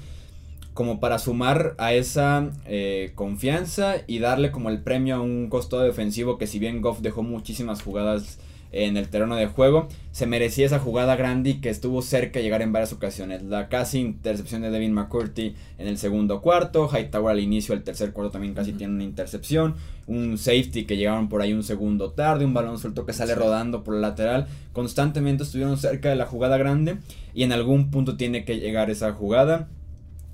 como 0.74 1.00
para 1.00 1.18
sumar 1.18 1.74
a 1.78 1.92
esa 1.92 2.50
eh, 2.66 3.12
confianza 3.14 3.96
y 4.06 4.18
darle 4.18 4.50
como 4.50 4.68
el 4.68 4.80
premio 4.80 5.16
a 5.16 5.20
un 5.20 5.48
costado 5.48 5.82
defensivo 5.82 6.38
que 6.38 6.46
si 6.46 6.58
bien 6.58 6.80
Goff 6.80 7.00
dejó 7.00 7.22
muchísimas 7.22 7.82
jugadas 7.82 8.38
en 8.72 8.96
el 8.96 9.08
terreno 9.08 9.36
de 9.36 9.46
juego, 9.46 9.88
se 10.10 10.26
merecía 10.26 10.66
esa 10.66 10.78
jugada 10.78 11.14
grande 11.16 11.50
y 11.50 11.54
que 11.60 11.68
estuvo 11.68 12.02
cerca 12.02 12.38
de 12.38 12.44
llegar 12.44 12.62
en 12.62 12.72
varias 12.72 12.92
ocasiones. 12.92 13.42
La 13.42 13.68
casi 13.68 14.00
intercepción 14.00 14.62
de 14.62 14.70
Devin 14.70 14.92
McCurdy 14.92 15.54
en 15.78 15.86
el 15.86 15.98
segundo 15.98 16.40
cuarto, 16.40 16.88
Hightower 16.88 17.32
al 17.32 17.40
inicio 17.40 17.74
del 17.74 17.84
tercer 17.84 18.12
cuarto 18.12 18.32
también 18.32 18.54
casi 18.54 18.72
tiene 18.72 18.94
una 18.94 19.04
intercepción, 19.04 19.74
un 20.06 20.38
safety 20.38 20.84
que 20.84 20.96
llegaron 20.96 21.28
por 21.28 21.42
ahí 21.42 21.52
un 21.52 21.62
segundo 21.62 22.12
tarde, 22.12 22.44
un 22.44 22.54
balón 22.54 22.78
suelto 22.78 23.06
que 23.06 23.12
sale 23.12 23.34
rodando 23.34 23.84
por 23.84 23.94
el 23.94 24.00
lateral, 24.00 24.48
constantemente 24.72 25.44
estuvieron 25.44 25.76
cerca 25.76 26.08
de 26.08 26.16
la 26.16 26.26
jugada 26.26 26.56
grande 26.56 26.96
y 27.34 27.44
en 27.44 27.52
algún 27.52 27.90
punto 27.90 28.16
tiene 28.16 28.44
que 28.44 28.58
llegar 28.58 28.90
esa 28.90 29.12
jugada. 29.12 29.68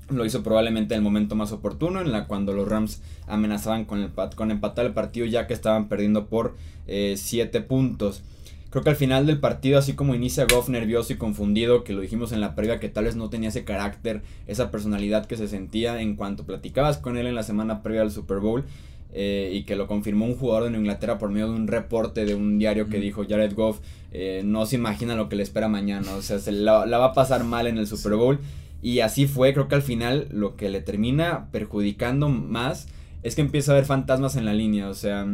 Lo 0.09 0.25
hizo 0.25 0.41
probablemente 0.43 0.95
en 0.95 0.99
el 0.99 1.03
momento 1.03 1.35
más 1.35 1.51
oportuno, 1.51 2.01
en 2.01 2.11
la 2.11 2.25
cuando 2.25 2.53
los 2.53 2.67
Rams 2.67 3.01
amenazaban 3.27 3.85
con, 3.85 3.99
el, 3.99 4.11
con 4.35 4.51
empatar 4.51 4.85
el 4.85 4.93
partido 4.93 5.25
ya 5.25 5.45
que 5.45 5.53
estaban 5.53 5.87
perdiendo 5.87 6.27
por 6.27 6.55
7 6.87 7.57
eh, 7.57 7.61
puntos. 7.61 8.23
Creo 8.69 8.83
que 8.83 8.91
al 8.91 8.95
final 8.95 9.25
del 9.25 9.39
partido, 9.39 9.79
así 9.79 9.93
como 9.93 10.13
inicia 10.13 10.45
Goff 10.45 10.69
nervioso 10.69 11.11
y 11.11 11.17
confundido, 11.17 11.83
que 11.83 11.93
lo 11.93 12.01
dijimos 12.01 12.31
en 12.31 12.39
la 12.39 12.53
previa, 12.53 12.79
que 12.79 12.87
tal 12.87 13.05
vez 13.05 13.15
no 13.15 13.29
tenía 13.29 13.49
ese 13.49 13.63
carácter, 13.63 14.21
esa 14.45 14.69
personalidad 14.69 15.25
que 15.25 15.37
se 15.37 15.47
sentía 15.47 16.01
en 16.01 16.15
cuanto 16.15 16.45
platicabas 16.45 16.99
con 16.99 17.17
él 17.17 17.25
en 17.25 17.33
la 17.33 17.41
semana 17.41 17.81
previa 17.81 18.03
al 18.03 18.11
Super 18.11 18.37
Bowl, 18.37 18.65
eh, 19.11 19.51
y 19.55 19.63
que 19.63 19.75
lo 19.75 19.87
confirmó 19.87 20.25
un 20.25 20.35
jugador 20.35 20.71
de 20.71 20.77
Inglaterra 20.77 21.17
por 21.17 21.31
medio 21.31 21.47
de 21.47 21.55
un 21.55 21.67
reporte 21.67 22.25
de 22.25 22.35
un 22.35 22.59
diario 22.59 22.89
que 22.89 22.99
dijo 22.99 23.25
Jared 23.27 23.55
Goff, 23.55 23.79
eh, 24.11 24.43
no 24.45 24.67
se 24.67 24.75
imagina 24.75 25.15
lo 25.15 25.29
que 25.29 25.35
le 25.35 25.41
espera 25.41 25.67
mañana, 25.67 26.13
o 26.13 26.21
sea, 26.21 26.37
se 26.37 26.51
la, 26.51 26.85
la 26.85 26.99
va 26.99 27.05
a 27.05 27.13
pasar 27.13 27.43
mal 27.43 27.65
en 27.65 27.79
el 27.79 27.87
Super 27.87 28.13
Bowl. 28.13 28.39
Y 28.81 29.01
así 29.01 29.27
fue, 29.27 29.53
creo 29.53 29.67
que 29.67 29.75
al 29.75 29.81
final 29.81 30.27
lo 30.31 30.55
que 30.55 30.69
le 30.69 30.81
termina 30.81 31.47
perjudicando 31.51 32.29
más 32.29 32.87
es 33.23 33.35
que 33.35 33.41
empieza 33.41 33.71
a 33.71 33.75
haber 33.75 33.85
fantasmas 33.85 34.35
en 34.35 34.45
la 34.45 34.53
línea. 34.53 34.89
O 34.89 34.93
sea, 34.93 35.27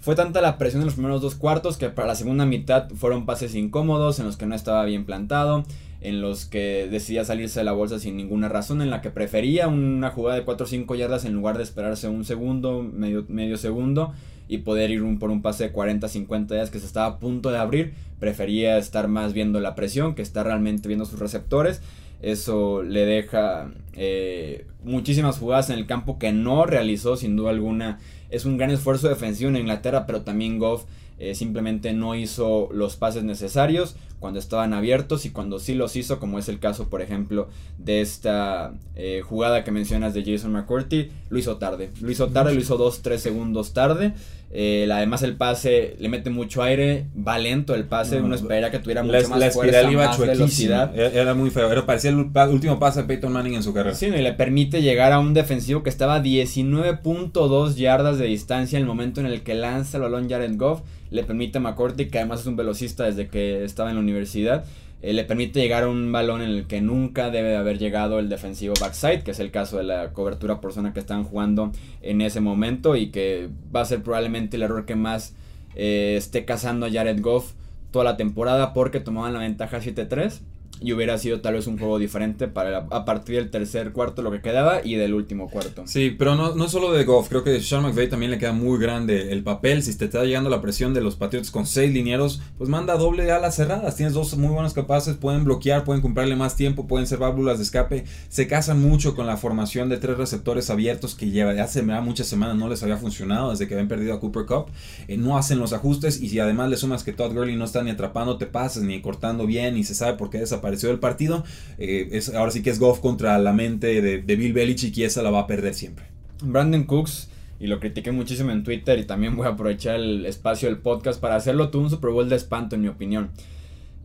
fue 0.00 0.16
tanta 0.16 0.40
la 0.40 0.58
presión 0.58 0.82
en 0.82 0.86
los 0.86 0.94
primeros 0.94 1.22
dos 1.22 1.36
cuartos 1.36 1.76
que 1.76 1.88
para 1.88 2.08
la 2.08 2.14
segunda 2.16 2.44
mitad 2.44 2.90
fueron 2.90 3.24
pases 3.24 3.54
incómodos 3.54 4.18
en 4.18 4.26
los 4.26 4.36
que 4.36 4.46
no 4.46 4.56
estaba 4.56 4.84
bien 4.84 5.04
plantado, 5.04 5.64
en 6.00 6.20
los 6.20 6.44
que 6.44 6.88
decidía 6.90 7.24
salirse 7.24 7.60
de 7.60 7.64
la 7.64 7.70
bolsa 7.70 8.00
sin 8.00 8.16
ninguna 8.16 8.48
razón, 8.48 8.82
en 8.82 8.90
la 8.90 9.00
que 9.00 9.10
prefería 9.10 9.68
una 9.68 10.10
jugada 10.10 10.36
de 10.36 10.44
4 10.44 10.64
o 10.64 10.68
5 10.68 10.94
yardas 10.96 11.24
en 11.24 11.34
lugar 11.34 11.56
de 11.56 11.62
esperarse 11.62 12.08
un 12.08 12.24
segundo, 12.24 12.82
medio, 12.82 13.24
medio 13.28 13.56
segundo 13.56 14.12
y 14.48 14.58
poder 14.58 14.90
ir 14.90 15.02
por 15.20 15.30
un 15.30 15.40
pase 15.40 15.64
de 15.64 15.72
40, 15.72 16.08
50 16.08 16.54
yardas 16.56 16.70
que 16.70 16.80
se 16.80 16.86
estaba 16.86 17.06
a 17.06 17.18
punto 17.20 17.52
de 17.52 17.58
abrir. 17.58 17.94
Prefería 18.18 18.78
estar 18.78 19.06
más 19.06 19.32
viendo 19.32 19.60
la 19.60 19.76
presión 19.76 20.16
que 20.16 20.22
estar 20.22 20.44
realmente 20.44 20.88
viendo 20.88 21.04
sus 21.04 21.20
receptores. 21.20 21.80
Eso 22.22 22.82
le 22.82 23.04
deja 23.04 23.70
eh, 23.94 24.66
muchísimas 24.84 25.38
jugadas 25.38 25.70
en 25.70 25.78
el 25.78 25.86
campo 25.86 26.18
que 26.18 26.32
no 26.32 26.64
realizó 26.64 27.16
sin 27.16 27.36
duda 27.36 27.50
alguna. 27.50 27.98
Es 28.30 28.44
un 28.44 28.56
gran 28.56 28.70
esfuerzo 28.70 29.08
defensivo 29.08 29.50
en 29.50 29.56
Inglaterra, 29.56 30.06
pero 30.06 30.22
también 30.22 30.58
Goff 30.58 30.84
eh, 31.18 31.34
simplemente 31.34 31.92
no 31.92 32.14
hizo 32.14 32.68
los 32.72 32.96
pases 32.96 33.22
necesarios 33.22 33.96
cuando 34.18 34.38
estaban 34.38 34.72
abiertos 34.72 35.26
y 35.26 35.30
cuando 35.30 35.58
sí 35.58 35.74
los 35.74 35.96
hizo, 35.96 36.18
como 36.18 36.38
es 36.38 36.48
el 36.48 36.58
caso, 36.60 36.88
por 36.88 37.02
ejemplo, 37.02 37.48
de 37.78 38.00
esta 38.00 38.72
eh, 38.94 39.20
jugada 39.24 39.64
que 39.64 39.72
mencionas 39.72 40.14
de 40.14 40.24
Jason 40.24 40.52
McCourty, 40.52 41.10
lo 41.28 41.38
hizo 41.38 41.56
tarde. 41.58 41.90
Lo 42.00 42.10
hizo 42.10 42.28
tarde, 42.28 42.54
lo 42.54 42.60
hizo 42.60 42.78
2-3 42.78 43.18
segundos 43.18 43.72
tarde. 43.72 44.14
Eh, 44.54 44.86
además 44.92 45.22
el 45.22 45.34
pase 45.36 45.96
le 45.98 46.10
mete 46.10 46.28
mucho 46.28 46.62
aire, 46.62 47.06
va 47.16 47.38
lento 47.38 47.74
el 47.74 47.84
pase, 47.84 48.20
uno 48.20 48.34
espera 48.34 48.70
que 48.70 48.78
tuviera 48.80 49.02
mucho 49.02 49.26
más 49.30 49.38
la 49.38 49.50
fuerza, 49.50 49.90
iba 49.90 50.06
más 50.08 50.18
velocidad. 50.18 50.94
Era 50.94 51.32
muy 51.32 51.48
feo, 51.48 51.72
era, 51.72 51.86
parecía 51.86 52.10
el 52.10 52.16
último 52.16 52.78
pase 52.78 53.00
de 53.00 53.08
Peyton 53.08 53.32
Manning 53.32 53.54
en 53.54 53.62
su 53.62 53.72
carrera. 53.72 53.96
Sí, 53.96 54.06
y 54.06 54.10
le 54.10 54.34
permite 54.34 54.82
llegar 54.82 55.12
a 55.12 55.20
un 55.20 55.32
defensivo 55.32 55.82
que 55.82 55.88
estaba 55.88 56.16
a 56.16 56.22
19.2 56.22 57.76
yardas 57.76 58.18
de 58.18 58.26
distancia 58.26 58.76
en 58.76 58.82
el 58.82 58.88
momento 58.88 59.20
en 59.20 59.26
el 59.26 59.40
que 59.40 59.54
lanza 59.54 59.96
el 59.96 60.02
balón 60.02 60.28
Jared 60.28 60.54
Goff, 60.58 60.82
le 61.10 61.24
permite 61.24 61.56
a 61.56 61.60
McCourty, 61.62 62.10
que 62.10 62.18
además 62.18 62.40
es 62.40 62.46
un 62.46 62.56
velocista 62.56 63.04
desde 63.04 63.28
que 63.28 63.64
estaba 63.64 63.88
en 63.88 63.96
la 63.96 64.02
universidad, 64.02 64.64
eh, 65.02 65.12
le 65.12 65.24
permite 65.24 65.60
llegar 65.60 65.82
a 65.82 65.88
un 65.88 66.12
balón 66.12 66.42
en 66.42 66.50
el 66.50 66.66
que 66.66 66.80
nunca 66.80 67.30
debe 67.30 67.50
de 67.50 67.56
haber 67.56 67.78
llegado 67.78 68.18
el 68.18 68.28
defensivo 68.28 68.74
backside, 68.80 69.22
que 69.22 69.32
es 69.32 69.40
el 69.40 69.50
caso 69.50 69.78
de 69.78 69.84
la 69.84 70.12
cobertura 70.12 70.60
por 70.60 70.72
zona 70.72 70.92
que 70.92 71.00
están 71.00 71.24
jugando 71.24 71.72
en 72.00 72.20
ese 72.20 72.40
momento 72.40 72.96
y 72.96 73.08
que 73.08 73.48
va 73.74 73.82
a 73.82 73.84
ser 73.84 74.02
probablemente 74.02 74.56
el 74.56 74.62
error 74.62 74.86
que 74.86 74.94
más 74.94 75.34
eh, 75.74 76.14
esté 76.16 76.44
cazando 76.44 76.86
a 76.86 76.90
Jared 76.90 77.20
Goff 77.20 77.52
toda 77.90 78.04
la 78.04 78.16
temporada 78.16 78.72
porque 78.72 79.00
tomaban 79.00 79.32
la 79.34 79.40
ventaja 79.40 79.80
7-3 79.80 80.40
y 80.82 80.92
hubiera 80.92 81.18
sido 81.18 81.40
tal 81.40 81.54
vez 81.54 81.66
un 81.66 81.78
juego 81.78 81.98
diferente 81.98 82.48
para 82.48 82.86
a 82.90 83.04
partir 83.04 83.36
del 83.36 83.50
tercer 83.50 83.92
cuarto 83.92 84.22
lo 84.22 84.30
que 84.30 84.40
quedaba 84.40 84.80
y 84.84 84.96
del 84.96 85.14
último 85.14 85.48
cuarto. 85.48 85.84
Sí, 85.86 86.14
pero 86.18 86.34
no, 86.34 86.54
no 86.54 86.68
solo 86.68 86.92
de 86.92 87.04
Goff, 87.04 87.28
creo 87.28 87.44
que 87.44 87.60
Sean 87.60 87.82
McVay 87.82 88.08
también 88.08 88.30
le 88.30 88.38
queda 88.38 88.52
muy 88.52 88.78
grande 88.78 89.32
el 89.32 89.42
papel. 89.42 89.82
Si 89.82 89.96
te 89.96 90.06
está 90.06 90.24
llegando 90.24 90.50
la 90.50 90.60
presión 90.60 90.94
de 90.94 91.00
los 91.00 91.16
Patriots 91.16 91.50
con 91.50 91.66
seis 91.66 91.92
linieros, 91.92 92.42
pues 92.58 92.68
manda 92.68 92.96
doble 92.96 93.30
alas 93.30 93.56
cerradas. 93.56 93.96
Tienes 93.96 94.14
dos 94.14 94.36
muy 94.36 94.50
buenos 94.50 94.74
capaces, 94.74 95.16
pueden 95.16 95.44
bloquear, 95.44 95.84
pueden 95.84 96.02
comprarle 96.02 96.36
más 96.36 96.56
tiempo, 96.56 96.86
pueden 96.86 97.06
ser 97.06 97.18
válvulas 97.18 97.58
de 97.58 97.64
escape. 97.64 98.04
Se 98.28 98.46
casan 98.46 98.80
mucho 98.80 99.14
con 99.14 99.26
la 99.26 99.36
formación 99.36 99.88
de 99.88 99.98
tres 99.98 100.16
receptores 100.16 100.70
abiertos 100.70 101.14
que 101.14 101.30
lleva 101.30 101.52
hace 101.62 101.82
muchas 102.00 102.26
semanas 102.26 102.56
no 102.56 102.68
les 102.68 102.82
había 102.82 102.96
funcionado 102.96 103.50
desde 103.50 103.68
que 103.68 103.74
habían 103.74 103.88
perdido 103.88 104.14
a 104.14 104.20
Cooper 104.20 104.46
Cup. 104.46 104.66
Eh, 105.08 105.16
no 105.16 105.36
hacen 105.36 105.58
los 105.58 105.72
ajustes 105.72 106.20
y 106.20 106.28
si 106.28 106.38
además 106.38 106.70
le 106.70 106.76
sumas 106.76 107.04
que 107.04 107.12
Todd 107.12 107.32
Gurley 107.32 107.56
no 107.56 107.64
está 107.64 107.82
ni 107.82 107.90
atrapando 107.90 108.38
te 108.38 108.46
pases 108.46 108.82
ni 108.82 109.00
cortando 109.00 109.46
bien 109.46 109.76
y 109.76 109.84
se 109.84 109.94
sabe 109.94 110.16
por 110.16 110.30
qué 110.30 110.38
desapareció 110.72 110.88
del 110.88 110.98
partido. 110.98 111.44
Eh, 111.78 112.08
es, 112.12 112.34
ahora 112.34 112.50
sí 112.50 112.62
que 112.62 112.70
es 112.70 112.78
Goff 112.78 113.00
contra 113.00 113.38
la 113.38 113.52
mente 113.52 114.00
de, 114.00 114.36
Bill 114.36 114.52
Belichick 114.52 114.96
y 114.96 115.04
esa 115.04 115.22
la 115.22 115.30
va 115.30 115.40
a 115.40 115.46
perder 115.46 115.74
siempre. 115.74 116.06
Brandon 116.42 116.84
Cooks, 116.84 117.28
y 117.60 117.66
lo 117.66 117.78
critiqué 117.78 118.10
muchísimo 118.10 118.50
en 118.50 118.64
Twitter 118.64 118.98
y 118.98 119.04
también 119.04 119.36
voy 119.36 119.46
a 119.46 119.50
aprovechar 119.50 119.96
el 119.96 120.26
espacio 120.26 120.68
del 120.68 120.78
podcast 120.78 121.20
para 121.20 121.36
hacerlo 121.36 121.70
tuvo 121.70 121.84
un 121.84 121.90
Super 121.90 122.10
Bowl 122.10 122.28
de 122.28 122.36
espanto 122.36 122.74
en 122.74 122.82
mi 122.82 122.88
opinión. 122.88 123.30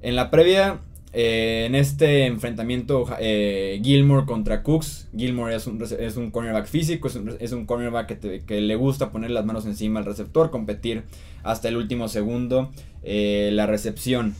En 0.03 0.15
la 0.15 0.29
previa, 0.29 0.81
eh, 1.13 1.63
en 1.65 1.73
este 1.73 2.27
enfrentamiento 2.27 3.05
eh, 3.19 3.79
Gilmore 3.83 4.27
contra 4.27 4.61
Cooks, 4.61 5.07
Gilmore 5.17 5.55
es 5.55 5.65
un, 5.65 5.81
es 5.81 6.17
un 6.17 6.29
cornerback 6.29 6.67
físico, 6.67 7.07
es 7.07 7.51
un, 7.51 7.65
cornerback 7.65 8.19
que, 8.19 8.43
que, 8.45 8.61
le 8.61 8.75
gusta 8.75 9.11
poner 9.11 9.31
las 9.31 9.45
manos 9.45 9.65
encima 9.65 9.99
al 9.99 10.05
receptor, 10.05 10.51
competir 10.51 11.03
hasta 11.41 11.67
el 11.69 11.77
último 11.77 12.09
segundo. 12.09 12.71
la 13.03 13.65
recepción 13.65 14.35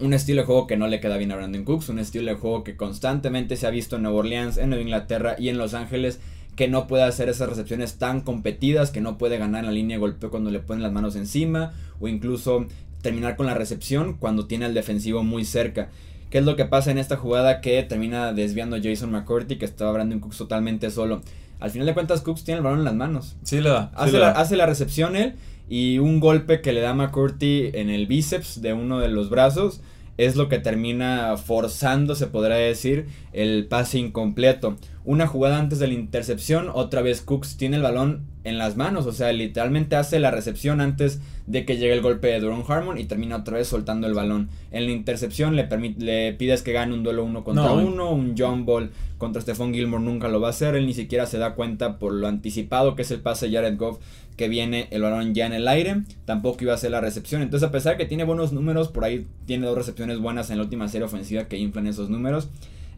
un 0.00 0.12
estilo 0.12 0.42
de 0.42 0.46
juego 0.46 0.66
que 0.66 0.76
no 0.76 0.88
le 0.88 1.00
queda 1.00 1.16
bien 1.16 1.32
a 1.32 1.36
Brandon 1.36 1.64
Cooks, 1.64 1.88
un 1.88 1.98
estilo 1.98 2.30
de 2.30 2.36
juego 2.36 2.64
que 2.64 2.76
constantemente 2.76 3.56
se 3.56 3.66
ha 3.66 3.70
visto 3.70 3.96
en 3.96 4.02
Nueva 4.02 4.18
Orleans, 4.18 4.56
en 4.56 4.70
Nueva 4.70 4.82
Inglaterra 4.82 5.36
y 5.38 5.48
en 5.48 5.58
Los 5.58 5.74
Ángeles, 5.74 6.20
que 6.56 6.68
no 6.68 6.86
puede 6.86 7.04
hacer 7.04 7.28
esas 7.28 7.48
recepciones 7.48 7.94
tan 7.98 8.20
competidas, 8.20 8.90
que 8.90 9.00
no 9.00 9.18
puede 9.18 9.38
ganar 9.38 9.60
en 9.60 9.66
la 9.66 9.72
línea 9.72 9.96
de 9.96 10.00
golpeo 10.00 10.30
cuando 10.30 10.50
le 10.50 10.60
ponen 10.60 10.82
las 10.82 10.92
manos 10.92 11.16
encima, 11.16 11.72
o 12.00 12.08
incluso 12.08 12.66
terminar 13.02 13.36
con 13.36 13.46
la 13.46 13.54
recepción 13.54 14.14
cuando 14.14 14.46
tiene 14.46 14.64
al 14.64 14.74
defensivo 14.74 15.22
muy 15.22 15.44
cerca. 15.44 15.90
¿Qué 16.30 16.38
es 16.38 16.44
lo 16.44 16.56
que 16.56 16.64
pasa 16.64 16.90
en 16.90 16.98
esta 16.98 17.16
jugada 17.16 17.60
que 17.60 17.82
termina 17.82 18.32
desviando 18.32 18.76
a 18.76 18.80
Jason 18.82 19.10
McCourty, 19.10 19.56
que 19.56 19.64
estaba 19.64 19.92
Brandon 19.92 20.20
Cooks 20.20 20.38
totalmente 20.38 20.90
solo? 20.90 21.22
Al 21.60 21.70
final 21.70 21.86
de 21.86 21.94
cuentas, 21.94 22.22
Cooks 22.22 22.44
tiene 22.44 22.58
el 22.58 22.64
balón 22.64 22.80
en 22.80 22.84
las 22.84 22.94
manos. 22.94 23.36
Sí, 23.44 23.60
le 23.60 23.70
da. 23.70 23.92
Hace, 23.94 24.18
la, 24.18 24.30
hace 24.30 24.56
la 24.56 24.66
recepción 24.66 25.16
él 25.16 25.34
y 25.68 25.98
un 25.98 26.20
golpe 26.20 26.60
que 26.60 26.72
le 26.72 26.80
da 26.80 26.94
McCourty 26.94 27.70
en 27.74 27.90
el 27.90 28.06
bíceps 28.06 28.60
de 28.60 28.72
uno 28.72 29.00
de 29.00 29.08
los 29.08 29.30
brazos 29.30 29.80
es 30.16 30.36
lo 30.36 30.48
que 30.48 30.58
termina 30.58 31.36
forzando, 31.36 32.14
se 32.14 32.28
podrá 32.28 32.56
decir, 32.56 33.06
el 33.32 33.66
pase 33.66 33.98
incompleto. 33.98 34.76
Una 35.04 35.26
jugada 35.26 35.58
antes 35.58 35.78
de 35.78 35.88
la 35.88 35.94
intercepción, 35.94 36.70
otra 36.72 37.02
vez 37.02 37.20
Cooks 37.20 37.56
tiene 37.56 37.76
el 37.76 37.82
balón 37.82 38.26
en 38.44 38.58
las 38.58 38.76
manos, 38.76 39.06
o 39.06 39.12
sea, 39.12 39.32
literalmente 39.32 39.96
hace 39.96 40.20
la 40.20 40.30
recepción 40.30 40.80
antes 40.80 41.20
de 41.46 41.64
que 41.64 41.76
llegue 41.76 41.94
el 41.94 42.02
golpe 42.02 42.28
de 42.28 42.40
Duron 42.40 42.64
Harmon 42.66 42.98
y 42.98 43.04
termina 43.04 43.36
otra 43.36 43.58
vez 43.58 43.68
soltando 43.68 44.06
el 44.06 44.14
balón. 44.14 44.48
En 44.70 44.86
la 44.86 44.92
intercepción 44.92 45.56
le, 45.56 45.68
le 45.98 46.32
pides 46.34 46.62
que 46.62 46.72
gane 46.72 46.94
un 46.94 47.02
duelo 47.02 47.24
uno 47.24 47.42
contra 47.42 47.72
uno, 47.72 48.10
un 48.10 48.36
jump 48.36 48.66
ball 48.66 48.90
contra 49.18 49.40
Stephon 49.40 49.72
Gilmore 49.72 50.02
nunca 50.02 50.28
lo 50.28 50.40
va 50.40 50.48
a 50.48 50.50
hacer, 50.50 50.74
él 50.74 50.86
ni 50.86 50.92
siquiera 50.92 51.24
se 51.26 51.38
da 51.38 51.54
cuenta 51.54 51.98
por 51.98 52.12
lo 52.12 52.26
anticipado 52.26 52.94
que 52.94 53.02
es 53.02 53.10
el 53.10 53.20
pase 53.20 53.48
de 53.48 53.56
Jared 53.56 53.78
Goff 53.78 53.98
que 54.36 54.48
viene 54.48 54.88
el 54.90 55.02
balón 55.02 55.34
ya 55.34 55.46
en 55.46 55.52
el 55.52 55.68
aire, 55.68 56.02
tampoco 56.24 56.64
iba 56.64 56.74
a 56.74 56.78
ser 56.78 56.90
la 56.90 57.00
recepción. 57.00 57.42
Entonces, 57.42 57.68
a 57.68 57.72
pesar 57.72 57.92
de 57.92 57.98
que 57.98 58.08
tiene 58.08 58.24
buenos 58.24 58.52
números, 58.52 58.88
por 58.88 59.04
ahí 59.04 59.26
tiene 59.46 59.66
dos 59.66 59.76
recepciones 59.76 60.18
buenas 60.18 60.50
en 60.50 60.58
la 60.58 60.64
última 60.64 60.88
serie 60.88 61.06
ofensiva 61.06 61.44
que 61.44 61.56
inflan 61.56 61.86
esos 61.86 62.10
números. 62.10 62.48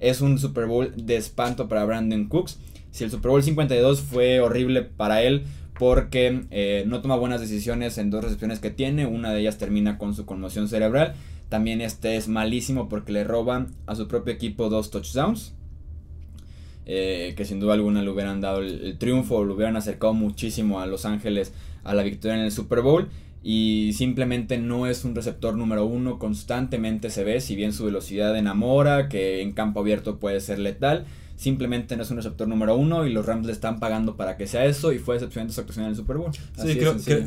Es 0.01 0.21
un 0.21 0.39
Super 0.39 0.67
Bowl 0.67 0.93
de 0.97 1.17
espanto 1.17 1.69
para 1.69 1.85
Brandon 1.85 2.27
Cooks. 2.27 2.59
Si 2.97 3.05
el 3.05 3.11
Super 3.11 3.31
Bowl 3.31 3.43
52 3.43 4.01
fue 4.01 4.41
horrible 4.41 4.81
para 4.81 5.23
él 5.23 5.45
porque 5.79 6.47
eh, 6.51 6.85
no 6.87 7.03
toma 7.03 7.17
buenas 7.17 7.43
decisiones 7.43 7.99
en 7.99 8.09
dos 8.09 8.25
recepciones 8.25 8.59
que 8.59 8.71
tiene, 8.71 9.05
una 9.05 9.35
de 9.35 9.41
ellas 9.41 9.59
termina 9.59 9.99
con 9.99 10.15
su 10.15 10.25
conmoción 10.25 10.67
cerebral. 10.67 11.13
También 11.51 11.83
este 11.83 12.17
es 12.17 12.27
malísimo 12.29 12.89
porque 12.89 13.13
le 13.13 13.23
roban 13.23 13.75
a 13.85 13.97
su 13.97 14.09
propio 14.09 14.33
equipo 14.33 14.71
dos 14.71 14.91
touchdowns. 14.91 15.53
Eh, 16.87 17.35
que 17.37 17.45
sin 17.45 17.61
duda 17.61 17.75
alguna 17.75 18.01
le 18.01 18.09
hubieran 18.09 18.41
dado 18.41 18.61
el, 18.61 18.97
triunfo, 18.97 19.45
lo 19.45 19.57
hubieran 19.57 19.77
acercado 19.77 20.15
muchísimo 20.15 20.81
a 20.81 20.87
Los 20.87 21.05
Ángeles 21.05 21.53
a 21.85 21.93
la 21.93 22.03
victoria 22.03 22.39
en 22.39 22.45
el 22.45 22.51
Super 22.51 22.81
Bowl. 22.81 23.11
Y 23.43 23.93
simplemente 23.93 24.57
no 24.57 24.87
es 24.87 25.05
un 25.05 25.15
receptor 25.15 25.55
número 25.55 25.85
uno, 25.85 26.19
constantemente 26.19 27.11
se 27.11 27.25
ve, 27.25 27.43
si 27.43 27.57
bien 27.57 27.75
su 27.75 27.85
velocidad 27.85 28.35
enamora, 28.39 29.11
que 29.11 29.43
en 29.43 29.53
campo 29.53 29.81
abierto 29.81 30.19
puede 30.19 30.41
ser 30.41 30.59
letal, 30.59 31.05
simplemente 31.37 31.97
no 31.97 32.03
es 32.03 32.11
un 32.11 32.17
receptor 32.17 32.49
número 32.49 32.77
uno 32.77 33.07
y 33.07 33.13
los 33.13 33.27
Rams 33.27 33.47
le 33.47 33.53
están 33.53 33.79
pagando 33.79 34.17
para 34.17 34.37
que 34.37 34.47
sea 34.47 34.65
eso 34.65 34.93
y 34.93 34.99
fue 34.99 35.17
decepcionante 35.17 35.55
su 35.55 35.61
actuación 35.61 35.85
en 35.85 35.91
el 35.91 35.97
Super 35.97 36.17
Bowl. 36.17 36.33
sí, 36.33 36.79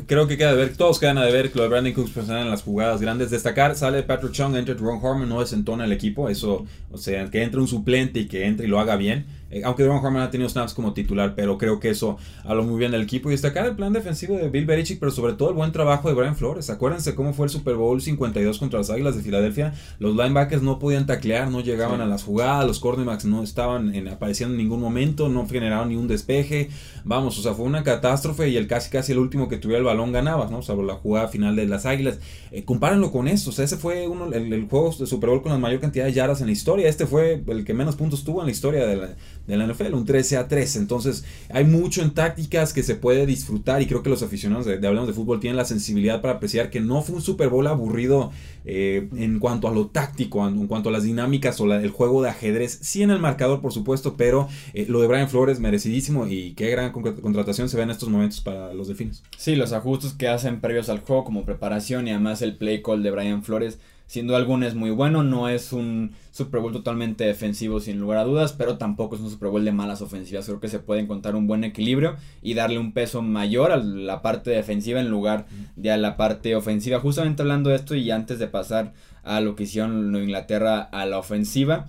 creo, 0.06 0.26
que 0.26 0.36
queda 0.36 0.50
de 0.50 0.56
ver, 0.56 0.76
todos 0.76 0.98
quedan 0.98 1.18
a 1.18 1.24
ver 1.24 1.50
lo 1.54 1.62
de 1.62 1.68
Brandon 1.68 1.92
Cooks 1.92 2.16
en 2.28 2.50
las 2.50 2.62
jugadas 2.62 3.00
grandes. 3.00 3.30
Destacar, 3.30 3.76
sale 3.76 4.02
Patrick 4.02 4.32
Chung, 4.32 4.56
entra 4.56 4.74
Ron 4.74 4.98
Harmon, 5.04 5.28
no 5.28 5.40
desentona 5.40 5.84
el 5.84 5.92
equipo, 5.92 6.28
eso, 6.28 6.66
o 6.90 6.98
sea, 6.98 7.30
que 7.30 7.42
entre 7.42 7.60
un 7.60 7.68
suplente 7.68 8.20
y 8.20 8.26
que 8.26 8.46
entre 8.46 8.66
y 8.66 8.68
lo 8.68 8.78
haga 8.78 8.96
bien 8.96 9.24
eh, 9.50 9.62
aunque 9.64 9.82
Devon 9.82 10.04
Harmon 10.04 10.22
ha 10.22 10.30
tenido 10.30 10.48
snaps 10.48 10.74
como 10.74 10.92
titular, 10.92 11.34
pero 11.34 11.58
creo 11.58 11.80
que 11.80 11.90
eso 11.90 12.18
habló 12.44 12.62
muy 12.62 12.78
bien 12.78 12.92
del 12.92 13.02
equipo. 13.02 13.28
Y 13.28 13.32
destacar 13.32 13.66
el 13.66 13.76
plan 13.76 13.92
defensivo 13.92 14.36
de 14.36 14.48
Bill 14.48 14.66
Belichick, 14.66 14.98
pero 14.98 15.10
sobre 15.10 15.34
todo 15.34 15.50
el 15.50 15.54
buen 15.56 15.72
trabajo 15.72 16.08
de 16.08 16.14
Brian 16.14 16.36
Flores. 16.36 16.70
Acuérdense 16.70 17.14
cómo 17.14 17.32
fue 17.32 17.46
el 17.46 17.50
Super 17.50 17.74
Bowl 17.74 18.00
52 18.00 18.58
contra 18.58 18.78
las 18.78 18.90
Águilas 18.90 19.16
de 19.16 19.22
Filadelfia. 19.22 19.74
Los 19.98 20.16
linebackers 20.16 20.62
no 20.62 20.78
podían 20.78 21.06
taclear, 21.06 21.50
no 21.50 21.60
llegaban 21.60 22.00
a 22.00 22.06
las 22.06 22.22
jugadas, 22.22 22.66
los 22.66 22.78
cornerbacks 22.80 23.24
no 23.24 23.42
estaban 23.42 23.94
en, 23.94 24.08
apareciendo 24.08 24.54
en 24.54 24.58
ningún 24.58 24.80
momento, 24.80 25.28
no 25.28 25.46
generaron 25.46 25.88
ni 25.88 25.96
un 25.96 26.08
despeje. 26.08 26.70
Vamos, 27.04 27.38
o 27.38 27.42
sea, 27.42 27.54
fue 27.54 27.64
una 27.66 27.82
catástrofe 27.82 28.48
y 28.48 28.56
el 28.56 28.66
casi 28.66 28.90
casi 28.90 29.12
el 29.12 29.18
último 29.18 29.48
que 29.48 29.56
tuviera 29.56 29.78
el 29.78 29.84
balón 29.84 30.12
ganaba, 30.12 30.48
¿no? 30.50 30.60
O 30.60 30.82
la 30.82 30.94
jugada 30.94 31.28
final 31.28 31.56
de 31.56 31.66
las 31.66 31.86
Águilas. 31.86 32.20
Eh, 32.52 32.64
compárenlo 32.64 33.10
con 33.10 33.28
esto, 33.28 33.50
o 33.50 33.52
sea, 33.52 33.64
ese 33.64 33.76
fue 33.76 34.06
uno, 34.06 34.32
el, 34.32 34.68
juego 34.68 34.94
de 34.98 35.06
Super 35.06 35.30
Bowl 35.30 35.42
con 35.42 35.52
la 35.52 35.58
mayor 35.58 35.80
cantidad 35.80 36.04
de 36.04 36.12
yardas 36.12 36.40
en 36.40 36.46
la 36.46 36.52
historia. 36.52 36.88
Este 36.88 37.06
fue 37.06 37.42
el 37.46 37.64
que 37.64 37.74
menos 37.74 37.96
puntos 37.96 38.24
tuvo 38.24 38.40
en 38.40 38.46
la 38.46 38.52
historia 38.52 38.86
de 38.86 38.96
la, 38.96 39.16
de 39.50 39.56
la 39.56 39.66
NFL, 39.66 39.94
un 39.94 40.04
13 40.04 40.36
a 40.36 40.48
3. 40.48 40.76
Entonces, 40.76 41.24
hay 41.50 41.64
mucho 41.64 42.02
en 42.02 42.12
tácticas 42.12 42.72
que 42.72 42.82
se 42.82 42.94
puede 42.94 43.26
disfrutar 43.26 43.82
y 43.82 43.86
creo 43.86 44.02
que 44.02 44.10
los 44.10 44.22
aficionados 44.22 44.66
de, 44.66 44.74
Hablamos 44.86 45.08
de 45.08 45.14
Fútbol 45.14 45.40
tienen 45.40 45.56
la 45.56 45.64
sensibilidad 45.64 46.20
para 46.20 46.34
apreciar 46.34 46.70
que 46.70 46.80
no 46.80 47.02
fue 47.02 47.16
un 47.16 47.22
Super 47.22 47.48
Bowl 47.48 47.66
aburrido 47.66 48.32
eh, 48.64 49.08
en 49.16 49.38
cuanto 49.38 49.68
a 49.68 49.72
lo 49.72 49.86
táctico, 49.86 50.46
en, 50.46 50.66
cuanto 50.66 50.88
a 50.88 50.92
las 50.92 51.04
dinámicas 51.04 51.60
o 51.60 51.72
el 51.72 51.90
juego 51.90 52.22
de 52.22 52.30
ajedrez. 52.30 52.78
Sí 52.82 53.02
en 53.02 53.10
el 53.10 53.18
marcador, 53.18 53.60
por 53.60 53.72
supuesto, 53.72 54.16
pero 54.16 54.48
eh, 54.74 54.86
lo 54.88 55.00
de 55.00 55.08
Brian 55.08 55.28
Flores 55.28 55.60
merecidísimo 55.60 56.26
y 56.26 56.52
qué 56.52 56.70
gran 56.70 56.92
contratación 56.92 57.68
se 57.68 57.76
ve 57.76 57.82
en 57.84 57.90
estos 57.90 58.08
momentos 58.08 58.40
para 58.40 58.72
los 58.74 58.88
delfines. 58.88 59.22
Sí, 59.36 59.56
los 59.56 59.72
ajustes 59.72 60.12
que 60.12 60.28
hacen 60.28 60.60
previos 60.60 60.88
al 60.88 61.00
juego 61.00 61.24
como 61.24 61.44
preparación 61.44 62.08
y 62.08 62.10
además 62.10 62.42
el 62.42 62.56
play 62.56 62.82
call 62.82 63.02
de 63.02 63.10
Brian 63.10 63.42
Flores 63.42 63.78
Siendo 64.10 64.34
algún 64.34 64.64
es 64.64 64.74
muy 64.74 64.90
bueno, 64.90 65.22
no 65.22 65.48
es 65.48 65.72
un 65.72 66.16
Super 66.32 66.60
Bowl 66.60 66.72
totalmente 66.72 67.22
defensivo 67.22 67.78
sin 67.78 68.00
lugar 68.00 68.18
a 68.18 68.24
dudas, 68.24 68.52
pero 68.52 68.76
tampoco 68.76 69.14
es 69.14 69.20
un 69.20 69.30
Super 69.30 69.50
Bowl 69.50 69.64
de 69.64 69.70
malas 69.70 70.02
ofensivas. 70.02 70.46
Creo 70.46 70.58
que 70.58 70.66
se 70.66 70.80
puede 70.80 71.00
encontrar 71.00 71.36
un 71.36 71.46
buen 71.46 71.62
equilibrio 71.62 72.16
y 72.42 72.54
darle 72.54 72.80
un 72.80 72.90
peso 72.90 73.22
mayor 73.22 73.70
a 73.70 73.76
la 73.76 74.20
parte 74.20 74.50
defensiva 74.50 74.98
en 74.98 75.10
lugar 75.10 75.46
de 75.76 75.92
a 75.92 75.96
la 75.96 76.16
parte 76.16 76.56
ofensiva. 76.56 76.98
Justamente 76.98 77.42
hablando 77.42 77.70
de 77.70 77.76
esto 77.76 77.94
y 77.94 78.10
antes 78.10 78.40
de 78.40 78.48
pasar 78.48 78.94
a 79.22 79.40
lo 79.40 79.54
que 79.54 79.62
hicieron 79.62 80.16
Inglaterra 80.16 80.80
a 80.80 81.06
la 81.06 81.16
ofensiva. 81.16 81.86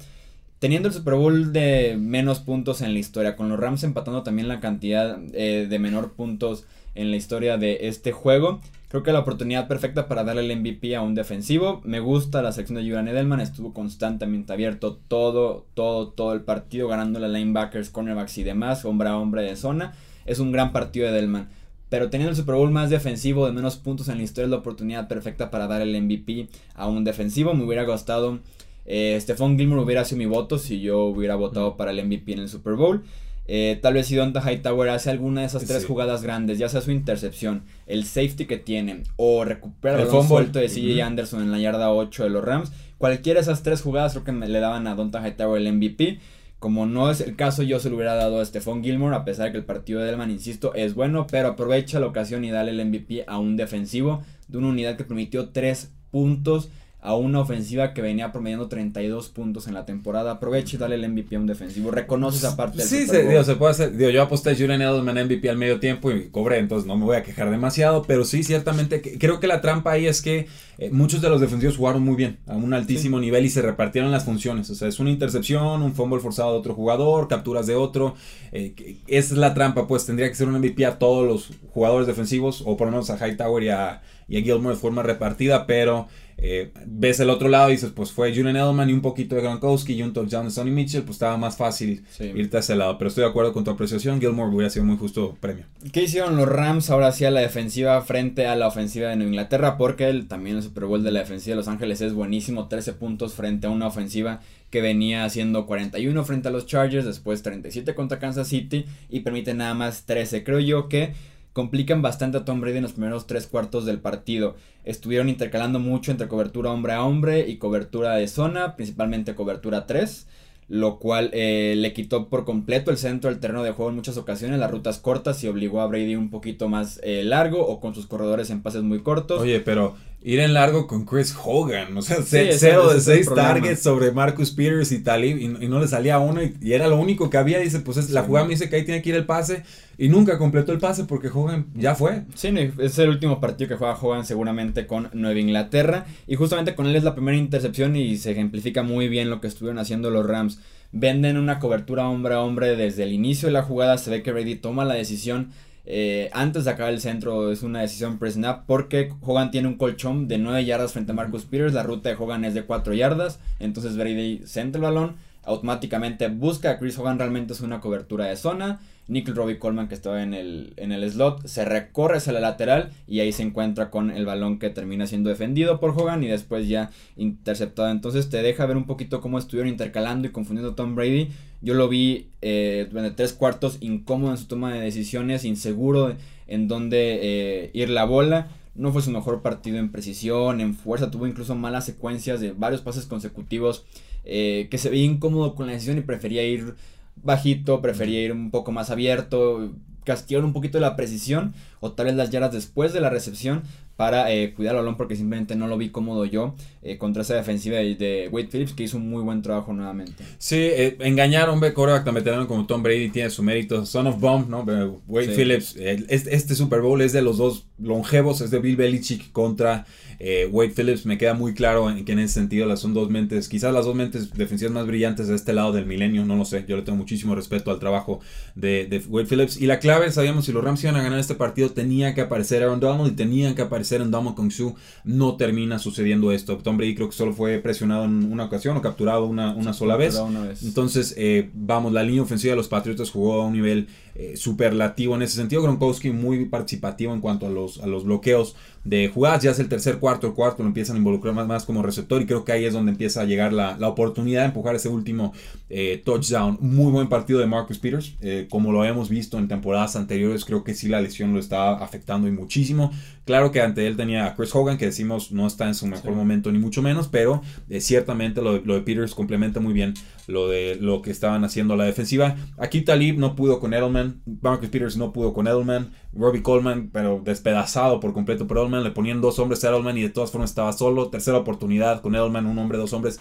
Teniendo 0.60 0.90
el 0.90 0.94
Super 0.94 1.16
Bowl 1.16 1.52
de 1.52 1.98
menos 2.00 2.40
puntos 2.40 2.82
en 2.82 2.94
la 2.94 3.00
historia, 3.00 3.36
con 3.36 3.50
los 3.50 3.60
Rams 3.60 3.84
empatando 3.84 4.22
también 4.22 4.48
la 4.48 4.60
cantidad 4.60 5.20
eh, 5.34 5.66
de 5.68 5.80
menor 5.80 6.12
puntos 6.12 6.68
en 6.96 7.12
la 7.12 7.18
historia 7.18 7.58
de 7.58 7.88
este 7.88 8.12
juego. 8.12 8.62
Creo 8.92 9.04
que 9.04 9.14
la 9.14 9.20
oportunidad 9.20 9.70
perfecta 9.70 10.10
para 10.10 10.26
darle 10.26 10.42
el 10.42 10.60
MVP 10.60 10.98
a 10.98 11.02
un 11.02 11.16
defensivo. 11.16 11.80
Me 11.86 12.02
gusta 12.02 12.42
la 12.42 12.52
sección 12.52 12.76
de 12.76 12.82
Julian 12.82 13.08
Edelman. 13.08 13.40
Estuvo 13.40 13.74
constantemente 13.74 14.52
abierto 14.52 15.00
todo, 15.08 15.66
todo, 15.76 16.10
todo 16.10 16.34
el 16.34 16.42
partido, 16.42 16.90
ganándole 16.90 17.28
a 17.28 17.30
linebackers, 17.30 17.90
cornerbacks 17.90 18.38
y 18.38 18.44
demás, 18.44 18.84
hombre 18.84 19.08
a 19.08 19.18
hombre 19.18 19.44
de 19.44 19.56
zona. 19.56 19.94
Es 20.26 20.40
un 20.40 20.52
gran 20.52 20.74
partido 20.74 21.06
de 21.06 21.14
Edelman. 21.14 21.48
Pero 21.88 22.10
teniendo 22.10 22.32
el 22.32 22.38
Super 22.38 22.56
Bowl 22.56 22.72
más 22.72 22.90
defensivo, 22.90 23.46
de 23.46 23.54
menos 23.54 23.78
puntos 23.78 24.10
en 24.10 24.18
la 24.18 24.24
historia, 24.24 24.46
es 24.46 24.52
la 24.52 24.58
oportunidad 24.58 25.08
perfecta 25.08 25.52
para 25.52 25.68
dar 25.68 25.82
el 25.82 26.02
MVP 26.02 26.50
a 26.76 26.88
un 26.88 27.06
defensivo. 27.06 27.54
Me 27.54 27.64
hubiera 27.64 27.86
gustado. 27.86 28.40
Eh, 28.86 29.18
Stephon 29.22 29.58
Gilmore 29.58 29.84
hubiera 29.84 30.04
sido 30.04 30.18
mi 30.18 30.26
voto 30.26 30.58
si 30.58 30.82
yo 30.82 31.06
hubiera 31.06 31.36
votado 31.36 31.78
para 31.78 31.92
el 31.92 32.06
MVP 32.06 32.34
en 32.34 32.40
el 32.40 32.50
Super 32.50 32.76
Bowl. 32.76 33.04
Eh, 33.54 33.78
tal 33.82 33.96
vez 33.96 34.08
si 34.08 34.16
Donta 34.16 34.40
Hightower 34.40 34.88
hace 34.88 35.10
alguna 35.10 35.42
de 35.42 35.48
esas 35.48 35.66
tres 35.66 35.86
jugadas 35.86 36.24
grandes, 36.24 36.58
ya 36.58 36.70
sea 36.70 36.80
su 36.80 36.90
intercepción, 36.92 37.64
el 37.86 38.06
safety 38.06 38.46
que 38.46 38.56
tiene, 38.56 39.04
o 39.18 39.44
recupera 39.44 40.02
el, 40.02 40.08
el 40.08 40.24
suelto 40.24 40.60
de 40.60 40.70
CJ 40.70 41.02
Anderson 41.02 41.42
en 41.42 41.52
la 41.52 41.60
yarda 41.60 41.92
8 41.92 42.24
de 42.24 42.30
los 42.30 42.46
Rams, 42.46 42.72
cualquiera 42.98 43.40
de 43.40 43.42
esas 43.42 43.62
tres 43.62 43.82
jugadas 43.82 44.14
creo 44.14 44.24
que 44.24 44.32
me, 44.32 44.48
le 44.48 44.62
daban 44.62 44.88
a 44.88 44.96
Donta 44.96 45.20
Hightower 45.20 45.62
el 45.62 45.74
MVP. 45.74 46.20
Como 46.60 46.86
no 46.86 47.12
es 47.12 47.20
el 47.20 47.36
caso, 47.36 47.62
yo 47.62 47.82
se 47.82 47.90
lo 47.90 47.98
hubiera 47.98 48.16
dado 48.16 48.40
a 48.40 48.46
Stephon 48.46 48.86
Gilmore, 48.86 49.18
a 49.18 49.26
pesar 49.26 49.48
de 49.48 49.52
que 49.52 49.58
el 49.58 49.66
partido 49.66 50.00
de 50.00 50.06
Delman, 50.06 50.32
insisto, 50.32 50.74
es 50.74 50.94
bueno, 50.94 51.28
pero 51.30 51.50
aprovecha 51.50 52.00
la 52.00 52.08
ocasión 52.08 52.46
y 52.46 52.52
dale 52.52 52.72
el 52.72 52.86
MVP 52.86 53.26
a 53.28 53.38
un 53.38 53.58
defensivo 53.58 54.24
de 54.48 54.60
una 54.60 54.70
unidad 54.70 54.96
que 54.96 55.04
permitió 55.04 55.50
tres 55.50 55.92
puntos 56.10 56.70
a 57.02 57.16
una 57.16 57.40
ofensiva 57.40 57.96
que 57.96 58.02
venía 58.04 58.32
promediando 58.32 58.68
32 58.68 59.30
puntos 59.30 59.68
en 59.68 59.74
la 59.74 59.86
temporada. 59.86 60.34
Aprovecha 60.34 60.76
y 60.76 60.80
dale 60.80 60.96
el 60.96 61.10
MVP 61.10 61.36
a 61.36 61.40
un 61.40 61.48
defensivo. 61.48 61.90
Reconoce 61.90 62.38
esa 62.38 62.56
parte 62.56 62.78
del 62.78 62.88
Sí, 62.88 63.08
se, 63.08 63.28
digo, 63.28 63.44
se 63.44 63.56
puede 63.56 63.72
hacer. 63.72 63.98
Digo, 63.98 64.12
yo 64.12 64.22
aposté 64.22 64.52
a 64.52 64.56
Julian 64.56 64.84
Edelman 64.84 65.26
MVP 65.26 65.50
al 65.50 65.58
medio 65.58 65.80
tiempo 65.80 66.12
y 66.12 66.30
cobré, 66.30 66.60
entonces 66.60 66.88
no 66.88 66.96
me 66.98 67.06
voy 67.06 67.18
a 67.18 67.24
quejar 67.24 67.50
demasiado. 67.50 68.04
Pero 68.04 68.24
sí, 68.24 68.44
ciertamente, 68.44 69.02
creo 69.18 69.40
que 69.40 69.48
la 69.48 69.62
trampa 69.62 69.94
ahí 69.94 70.06
es 70.06 70.22
que 70.22 70.48
eh, 70.78 70.92
muchos 70.92 71.22
de 71.22 71.30
los 71.30 71.42
defensivos 71.42 71.76
jugaron 71.76 72.04
muy 72.04 72.16
bien, 72.16 72.38
a 72.46 72.56
un 72.56 72.72
altísimo 72.72 73.20
nivel 73.20 73.46
y 73.46 73.50
se 73.50 73.64
repartieron 73.64 74.12
las 74.12 74.26
funciones. 74.26 74.70
O 74.70 74.76
sea, 74.76 74.88
es 74.88 75.00
una 75.00 75.10
intercepción, 75.10 75.82
un 75.82 75.96
fumble 75.96 76.20
forzado 76.20 76.54
de 76.54 76.60
otro 76.60 76.76
jugador, 76.76 77.28
capturas 77.28 77.66
de 77.66 77.74
otro. 77.74 78.14
Eh, 78.52 78.98
esa 79.08 79.34
es 79.34 79.40
la 79.40 79.56
trampa, 79.56 79.88
pues 79.88 80.06
tendría 80.06 80.30
que 80.30 80.36
ser 80.36 80.48
un 80.48 80.60
MVP 80.60 80.86
a 80.86 81.00
todos 81.00 81.28
los 81.28 81.50
jugadores 81.74 82.06
defensivos, 82.06 82.62
o 82.64 82.78
por 82.78 82.86
lo 82.88 82.92
menos 82.92 83.10
a 83.10 83.18
Hightower 83.18 83.64
y 83.64 83.70
a, 83.70 84.04
y 84.28 84.38
a 84.38 84.42
Gilmore 84.42 84.76
de 84.76 84.82
forma 84.82 85.02
repartida, 85.02 85.66
pero. 85.66 86.08
Eh, 86.44 86.72
ves 86.88 87.20
el 87.20 87.30
otro 87.30 87.50
lado 87.50 87.70
y 87.70 87.74
dices, 87.74 87.92
pues 87.92 88.12
fue 88.12 88.34
Julian 88.36 88.56
Edelman 88.56 88.90
y 88.90 88.94
un 88.94 89.02
poquito 89.02 89.36
de 89.36 89.42
Gronkowski 89.44 89.94
y 89.94 90.02
un 90.02 90.12
touchdown 90.12 90.46
de 90.46 90.52
Sonny 90.52 90.72
Mitchell, 90.72 91.04
pues 91.04 91.16
estaba 91.16 91.38
más 91.38 91.56
fácil 91.56 92.04
irte 92.20 92.58
a 92.58 92.62
ese 92.62 92.76
lado. 92.76 92.98
Pero 92.98 93.10
estoy 93.10 93.24
de 93.24 93.30
acuerdo 93.30 93.54
con 93.54 93.64
tu 93.64 93.70
apreciación, 93.70 94.20
Gilmore 94.20 94.50
hubiera 94.50 94.70
sido 94.72 94.84
muy 94.86 94.98
justo 94.98 95.38
premio. 95.40 95.66
¿Qué 95.92 96.04
hicieron 96.04 96.36
los 96.38 96.50
Rams 96.50 96.90
ahora 96.90 97.12
sí 97.12 97.26
a 97.26 97.32
la 97.32 97.42
defensiva 97.42 98.02
frente 98.02 98.48
a 98.48 98.56
la 98.56 98.68
ofensiva 98.68 99.10
de 99.10 99.18
Nueva 99.18 99.30
Inglaterra? 99.30 99.78
Porque 99.78 100.10
el, 100.10 100.28
también 100.28 100.58
el 100.58 100.64
Super 100.64 100.86
Bowl 100.86 101.04
de 101.04 101.12
la 101.12 101.20
defensiva 101.20 101.54
de 101.54 101.58
Los 101.58 101.68
Ángeles 101.68 102.02
es 102.02 102.14
buenísimo, 102.14 102.68
13 102.68 102.94
puntos 102.94 103.36
frente 103.36 103.68
a 103.68 103.70
una 103.70 103.86
ofensiva 103.86 104.42
que 104.72 104.82
venía 104.82 105.26
haciendo 105.26 105.68
41 105.68 106.24
frente 106.24 106.48
a 106.48 106.52
los 106.52 106.66
Chargers, 106.66 107.06
después 107.06 107.44
37 107.44 107.94
contra 107.94 108.20
Kansas 108.20 108.48
City 108.48 108.86
y 109.10 109.20
permite 109.20 109.54
nada 109.54 109.74
más 109.74 110.06
13. 110.06 110.44
Creo 110.44 110.60
yo 110.60 110.88
que 110.88 111.14
complican 111.54 112.02
bastante 112.02 112.38
a 112.38 112.46
Tom 112.46 112.62
Brady 112.62 112.78
en 112.78 112.84
los 112.84 112.94
primeros 112.94 113.28
tres 113.28 113.48
cuartos 113.48 113.86
del 113.86 114.00
partido. 114.00 114.56
Estuvieron 114.84 115.30
intercalando 115.30 115.80
mucho 115.80 116.12
entre 116.12 116.28
cobertura 116.28 116.72
hombre 116.72 116.94
a 116.94 117.04
hombre 117.04 117.48
y 117.48 117.58
cobertura 117.58 118.16
de 118.16 118.28
zona, 118.28 118.76
principalmente 118.76 119.36
cobertura 119.36 119.86
3 119.86 120.28
lo 120.72 121.00
cual 121.00 121.32
eh, 121.34 121.74
le 121.78 121.92
quitó 121.92 122.30
por 122.30 122.46
completo 122.46 122.92
el 122.92 122.98
centro 122.98 123.30
del 123.30 123.42
terreno 123.42 123.62
de 123.62 123.72
juego 123.72 123.90
en 123.90 123.98
muchas 123.98 124.16
ocasiones, 124.16 124.58
las 124.58 124.72
rutas 124.72 125.00
cortas 125.00 125.44
y 125.44 125.50
obligó 125.50 125.82
a 125.82 125.88
Brady 125.88 126.16
un 126.16 126.30
poquito 126.30 126.70
más 126.70 127.02
eh, 127.04 127.26
largo 127.26 127.68
o 127.68 127.82
con 127.82 127.94
sus 127.94 128.08
corredores 128.08 128.50
en 128.52 128.62
pases 128.62 128.82
muy 128.82 129.02
cortos. 129.02 129.42
Oye, 129.42 129.60
pero 129.60 129.96
ir 130.24 130.40
en 130.40 130.54
largo 130.54 130.88
con 130.88 131.06
Chris 131.06 131.36
Hogan. 131.44 131.98
O 131.98 132.02
sea, 132.02 132.18
0 132.22 132.94
de 132.94 133.02
6 133.02 133.30
targets 133.34 133.82
sobre 133.82 134.12
Marcus 134.12 134.52
Peters 134.52 134.92
y 134.92 135.00
Talib 135.00 135.38
y, 135.38 135.68
no 135.68 135.80
le 135.80 135.88
salía 135.88 136.20
uno 136.20 136.42
y, 136.44 136.74
era 136.74 136.88
lo 136.88 136.98
único 136.98 137.30
que 137.30 137.38
había. 137.38 137.60
Dice, 137.60 137.80
pues 137.80 137.98
es, 137.98 138.10
la 138.12 138.24
jugada 138.24 138.46
me 138.46 138.52
dice 138.52 138.70
que 138.70 138.76
ahí 138.76 138.86
tiene 138.86 139.02
que 139.02 139.10
ir 139.10 139.16
el 139.16 139.26
pase 139.26 139.64
y 139.98 140.10
nunca 140.10 140.38
completó 140.38 140.72
el 140.72 140.80
pase 140.80 141.06
porque 141.06 141.30
Hogan 141.30 141.68
ya 141.76 141.96
fue. 141.96 142.24
Sí, 142.36 142.50
es 142.80 143.00
el 143.00 143.10
último 143.10 143.40
partido 143.40 143.70
que 143.70 143.76
juega 143.76 143.98
Hogan 144.00 144.26
seguramente 144.26 144.86
con 144.88 145.10
Nueva 145.14 145.40
Inglaterra 145.40 146.06
y 146.28 146.36
justamente 146.36 146.76
con 146.76 146.86
él 146.86 146.96
es 146.96 147.04
la 147.04 147.16
primera 147.16 147.38
intercepción 147.38 147.96
y 147.96 148.18
se 148.18 148.32
ejemplifica 148.32 148.84
muy 148.84 149.08
bien 149.08 149.30
lo 149.30 149.42
que 149.42 149.48
estuvieron 149.48 149.80
haciendo 149.80 150.10
los 150.10 150.26
Rams. 150.26 150.60
Venden 150.94 151.38
una 151.38 151.60
cobertura 151.60 152.10
hombre 152.10 152.34
a 152.34 152.42
hombre 152.42 152.76
desde 152.76 153.04
el 153.04 153.14
inicio 153.14 153.48
de 153.48 153.54
la 153.54 153.64
jugada, 153.64 153.98
se 153.98 154.12
ve 154.12 154.24
que 154.24 154.34
Brady 154.34 154.56
toma 154.56 154.84
la 154.84 154.94
decisión 154.94 155.52
eh, 155.86 156.30
antes 156.34 156.66
de 156.66 156.72
acabar 156.72 156.94
el 156.94 157.02
centro 157.02 157.52
es 157.52 157.64
una 157.64 157.82
decisión 157.82 158.20
pre-snap 158.20 158.66
porque 158.66 159.14
Hogan 159.22 159.52
tiene 159.52 159.68
un 159.68 159.78
colchón 159.78 160.28
de 160.28 160.38
9 160.38 160.64
yardas 160.66 160.94
frente 160.94 161.12
a 161.12 161.16
Marcus 161.16 161.46
Peters. 161.46 161.74
La 161.74 161.84
ruta 161.84 162.10
de 162.10 162.16
Hogan 162.16 162.46
es 162.46 162.54
de 162.54 162.64
4 162.64 162.94
yardas. 162.94 163.40
Entonces 163.60 163.98
Brady 163.98 164.42
centra 164.46 164.80
el 164.80 164.84
balón. 164.84 165.16
Automáticamente 165.44 166.28
busca 166.28 166.72
a 166.72 166.80
Chris 166.80 166.98
Hogan. 166.98 167.18
Realmente 167.18 167.54
es 167.54 167.62
una 167.62 167.80
cobertura 167.80 168.26
de 168.26 168.36
zona. 168.36 168.80
Nickel 169.08 169.36
Robbie 169.36 169.60
Coleman 169.60 169.88
que 169.88 169.96
estaba 169.96 170.24
en 170.24 170.34
el, 170.34 170.74
en 170.78 170.92
el 170.92 171.10
slot 171.10 171.46
se 171.46 171.66
recorre 171.66 172.18
hacia 172.18 172.34
la 172.34 172.40
lateral 172.40 172.92
y 173.08 173.20
ahí 173.20 173.32
se 173.32 173.44
encuentra 173.44 173.90
con 173.90 174.12
el 174.12 174.26
balón 174.26 174.60
que 174.60 174.70
termina 174.70 175.08
siendo 175.08 175.30
defendido 175.30 175.80
por 175.80 175.92
Hogan 175.92 176.24
y 176.24 176.28
después 176.28 176.68
ya 176.68 176.92
interceptado. 177.18 177.90
Entonces 177.90 178.30
te 178.30 178.42
deja 178.42 178.66
ver 178.66 178.78
un 178.78 178.86
poquito 178.86 179.22
cómo 179.22 179.38
estuvieron 179.38 179.70
intercalando 179.70 180.28
y 180.28 180.32
confundiendo 180.32 180.72
a 180.72 180.76
Tom 180.76 180.96
Brady. 180.96 181.30
Yo 181.62 181.74
lo 181.74 181.90
vi 181.90 182.30
eh, 182.42 182.88
durante 182.90 183.12
tres 183.12 183.34
cuartos 183.34 183.78
incómodo 183.82 184.32
en 184.32 184.38
su 184.38 184.46
toma 184.46 184.74
de 184.74 184.80
decisiones, 184.80 185.46
inseguro 185.46 186.16
en 186.48 186.68
dónde 186.68 187.20
eh, 187.22 187.72
ir 187.74 187.90
la 187.90 188.06
bola. 188.06 188.50
No 188.74 188.94
fue 188.94 189.02
su 189.02 189.12
mejor 189.12 189.42
partido 189.42 189.78
en 189.78 189.92
precisión, 189.92 190.62
en 190.62 190.74
fuerza, 190.74 191.12
tuvo 191.12 191.28
incluso 191.28 191.56
malas 191.56 191.86
secuencias 191.86 192.40
de 192.40 192.54
varios 192.54 192.82
pases 192.82 193.06
consecutivos 193.06 193.86
eh, 194.24 194.68
que 194.72 194.78
se 194.78 194.90
veía 194.90 195.06
incómodo 195.06 195.56
con 195.56 195.66
la 195.66 195.74
decisión 195.74 195.98
y 195.98 196.02
prefería 196.02 196.44
ir 196.44 196.76
bajito, 197.16 197.82
prefería 197.82 198.22
ir 198.22 198.32
un 198.32 198.52
poco 198.52 198.72
más 198.72 198.90
abierto, 198.90 199.74
castigar 200.04 200.44
un 200.44 200.54
poquito 200.54 200.80
la 200.80 200.96
precisión. 200.96 201.54
O 201.82 201.92
tal 201.92 202.06
vez 202.06 202.16
las 202.16 202.30
yardas 202.30 202.54
después 202.54 202.94
de 202.94 203.02
la 203.02 203.10
recepción 203.10 203.64
para 203.98 204.32
eh, 204.32 204.54
cuidar 204.56 204.76
al 204.76 204.82
balón 204.82 204.98
porque 204.98 205.16
simplemente 205.16 205.56
no 205.56 205.68
lo 205.68 205.78
vi 205.78 205.90
cómodo 205.90 206.26
yo 206.26 206.56
eh, 206.82 206.98
contra 206.98 207.22
esa 207.22 207.36
defensiva 207.36 207.78
de, 207.78 208.30
Wade 208.32 208.48
Phillips 208.48 208.74
que 208.74 208.84
hizo 208.84 208.98
un 208.98 209.08
muy 209.08 209.22
buen 209.22 209.42
trabajo 209.42 209.74
nuevamente. 209.74 210.24
Sí, 210.40 210.58
eh, 210.58 210.98
engañar 211.02 211.50
a 211.50 211.52
un 211.52 211.60
coreback 211.60 212.06
tan 212.06 212.16
veterano 212.16 212.48
como 212.48 212.66
Tom 212.66 212.82
Brady 212.82 213.10
tiene 213.10 213.30
su 213.30 213.44
mérito. 213.44 213.86
Son 213.86 214.08
of 214.08 214.20
Bomb, 214.20 214.50
¿no? 214.50 214.64
Wade 215.08 215.36
Phillips, 215.36 215.76
este, 215.76 216.36
este, 216.36 216.56
Super 216.56 216.82
Bowl 216.82 217.02
es 217.02 217.14
de 217.14 217.22
los 217.22 217.38
dos 217.38 217.68
longevos, 217.78 218.42
es 218.42 218.50
de 218.52 218.60
Bill 218.60 218.76
Belichick 218.76 219.32
contra 219.32 219.86
eh, 220.18 220.48
Wade 220.52 220.72
Phillips. 220.76 221.06
Me 221.06 221.18
queda 221.18 221.34
muy 221.34 221.54
claro 221.54 221.90
en 221.90 222.06
que 222.06 222.14
en 222.14 222.20
ese 222.20 222.36
sentido 222.36 222.68
las 222.68 222.80
son 222.80 222.94
dos 222.94 223.10
mentes, 223.10 223.50
quizás 223.50 223.74
las 223.74 223.86
dos 223.86 223.96
mentes 223.96 224.32
defensivas 224.34 224.74
más 224.74 224.88
brillantes 224.88 225.28
de 225.28 225.36
este 225.36 225.54
lado 225.54 225.74
del 225.74 225.86
milenio, 225.86 226.26
no 226.26 226.36
lo 226.36 226.46
sé. 226.46 226.66
Yo 226.68 226.76
le 226.76 226.84
tengo 226.84 226.98
muchísimo 226.98 227.36
respeto 227.36 227.72
al 227.72 227.80
trabajo 227.80 228.20
de, 228.56 228.86
de 228.86 229.00
Wade 229.08 229.28
Phillips. 229.28 229.62
Y 229.62 229.68
la 229.68 229.80
clave, 229.80 230.12
sabíamos, 230.12 230.46
si 230.46 230.52
los 230.52 230.64
Rams 230.64 230.84
iban 230.84 230.96
a 230.96 231.04
ganar 231.04 231.20
este 231.20 231.36
partido, 231.36 231.71
tenía 231.72 232.14
que 232.14 232.22
aparecer 232.22 232.64
Aaron 232.64 232.80
Donald 232.80 233.12
y 233.12 233.16
tenían 233.16 233.56
que 233.56 233.62
aparecer 233.62 234.02
en 234.02 234.12
Damo 234.12 234.36
Kong 234.36 234.52
Su. 234.52 234.76
No 235.04 235.36
termina 235.36 235.80
sucediendo 235.80 236.32
esto. 236.32 236.58
Tom 236.58 236.78
Brady 236.78 236.96
creo 236.96 237.10
que 237.10 237.16
solo 237.16 237.34
fue 237.34 237.60
presionado 237.60 238.06
en 238.06 238.32
una 238.32 238.46
ocasión 238.46 238.78
o 238.78 238.82
capturado 238.82 239.26
una, 239.26 239.54
una 239.56 239.74
sola 239.74 239.96
vez. 239.96 240.20
Entonces, 240.64 241.14
eh, 241.18 241.50
vamos, 241.54 241.94
la 241.94 242.04
línea 242.04 242.22
ofensiva 242.22 242.52
de 242.52 242.58
los 242.58 242.68
Patriotas 242.68 243.10
jugó 243.10 243.42
a 243.42 243.46
un 243.46 243.54
nivel 243.54 243.88
eh, 244.16 244.36
superlativo 244.36 245.16
en 245.16 245.22
ese 245.22 245.36
sentido. 245.36 245.62
Gronkowski 245.62 246.12
muy 246.12 246.46
participativo 246.46 247.14
en 247.14 247.22
cuanto 247.22 247.48
a 247.48 247.50
los, 247.50 247.80
a 247.80 247.88
los 247.88 248.04
bloqueos 248.04 248.56
de 248.84 249.10
jugadas. 249.10 249.44
Ya 249.44 249.52
es 249.52 249.60
el 249.60 249.70
tercer 249.70 250.00
cuarto, 250.00 250.28
el 250.28 250.34
cuarto 250.34 250.64
lo 250.64 250.68
empiezan 250.68 250.96
a 250.96 251.00
involucrar 251.00 251.34
más, 251.34 251.48
más 251.48 251.66
como 251.66 251.84
receptor 251.84 252.22
y 252.22 252.26
creo 252.26 252.44
que 252.44 252.52
ahí 252.52 252.66
es 252.66 252.74
donde 252.74 252.92
empieza 252.92 253.22
a 253.22 253.26
llegar 253.26 253.54
la, 253.54 253.78
la 253.78 253.88
oportunidad 253.88 254.42
de 254.42 254.48
empujar 254.48 254.76
ese 254.76 254.90
último 254.90 255.34
eh, 255.70 256.02
touchdown. 256.04 256.58
Muy 256.62 256.92
buen 256.92 257.10
partido 257.10 257.40
de 257.40 257.48
Marcus 257.48 257.80
Peters. 257.80 258.16
Eh, 258.22 258.48
como 258.50 258.72
lo 258.72 258.82
habíamos 258.82 259.10
visto 259.10 259.38
en 259.38 259.48
temporadas 259.48 259.96
anteriores, 259.96 260.46
creo 260.46 260.64
que 260.64 260.74
sí 260.74 260.88
la 260.88 261.02
lesión 261.02 261.34
lo 261.34 261.40
estaba 261.40 261.84
afectando 261.84 262.28
y 262.28 262.32
muchísimo. 262.32 262.92
Claro 263.26 263.52
que 263.52 263.62
ante 263.62 263.86
él 263.86 263.96
tenía 263.96 264.26
a 264.26 264.36
Chris 264.36 264.54
Hogan, 264.56 264.78
que 264.78 264.86
decimos 264.86 265.32
no 265.32 265.46
está 265.46 265.68
en 265.68 265.76
su 265.76 265.86
mejor 265.86 266.14
momento 266.14 266.52
ni 266.52 266.58
mucho 266.58 266.82
menos, 266.82 267.08
pero 267.08 267.42
ciertamente 267.80 268.42
lo, 268.42 268.60
lo 268.60 268.74
de 268.74 268.82
Peters 268.82 269.14
complementa 269.14 269.60
muy 269.60 269.74
bien 269.74 269.94
lo 270.28 270.48
de 270.48 270.78
lo 270.80 271.02
que 271.02 271.12
estaban 271.12 271.44
haciendo 271.44 271.76
la 271.76 271.86
defensiva. 271.86 272.36
Aquí 272.58 272.82
Talib 272.82 273.18
no 273.18 273.36
pudo 273.36 273.60
con 273.60 273.74
Edelman, 273.74 274.22
Marcus 274.42 274.70
Peters 274.70 274.98
no 274.98 275.14
pudo 275.14 275.34
con 275.34 275.48
Edelman, 275.48 275.92
Robbie 276.14 276.42
Coleman, 276.42 276.90
pero 276.92 277.22
despedazado 277.24 278.00
por 278.00 278.14
completo 278.14 278.48
por 278.48 278.58
Edelman, 278.58 278.71
le 278.80 278.92
ponían 278.92 279.20
dos 279.20 279.40
hombres 279.40 279.64
a 279.64 279.70
Edelman 279.70 279.98
y 279.98 280.04
de 280.04 280.10
todas 280.10 280.32
formas 280.32 280.52
estaba 280.52 280.72
solo. 280.72 281.10
Tercera 281.10 281.38
oportunidad 281.38 282.02
con 282.02 282.16
Edelman, 282.16 282.46
un 282.46 282.58
hombre, 282.58 282.78
dos 282.78 282.94
hombres. 282.94 283.20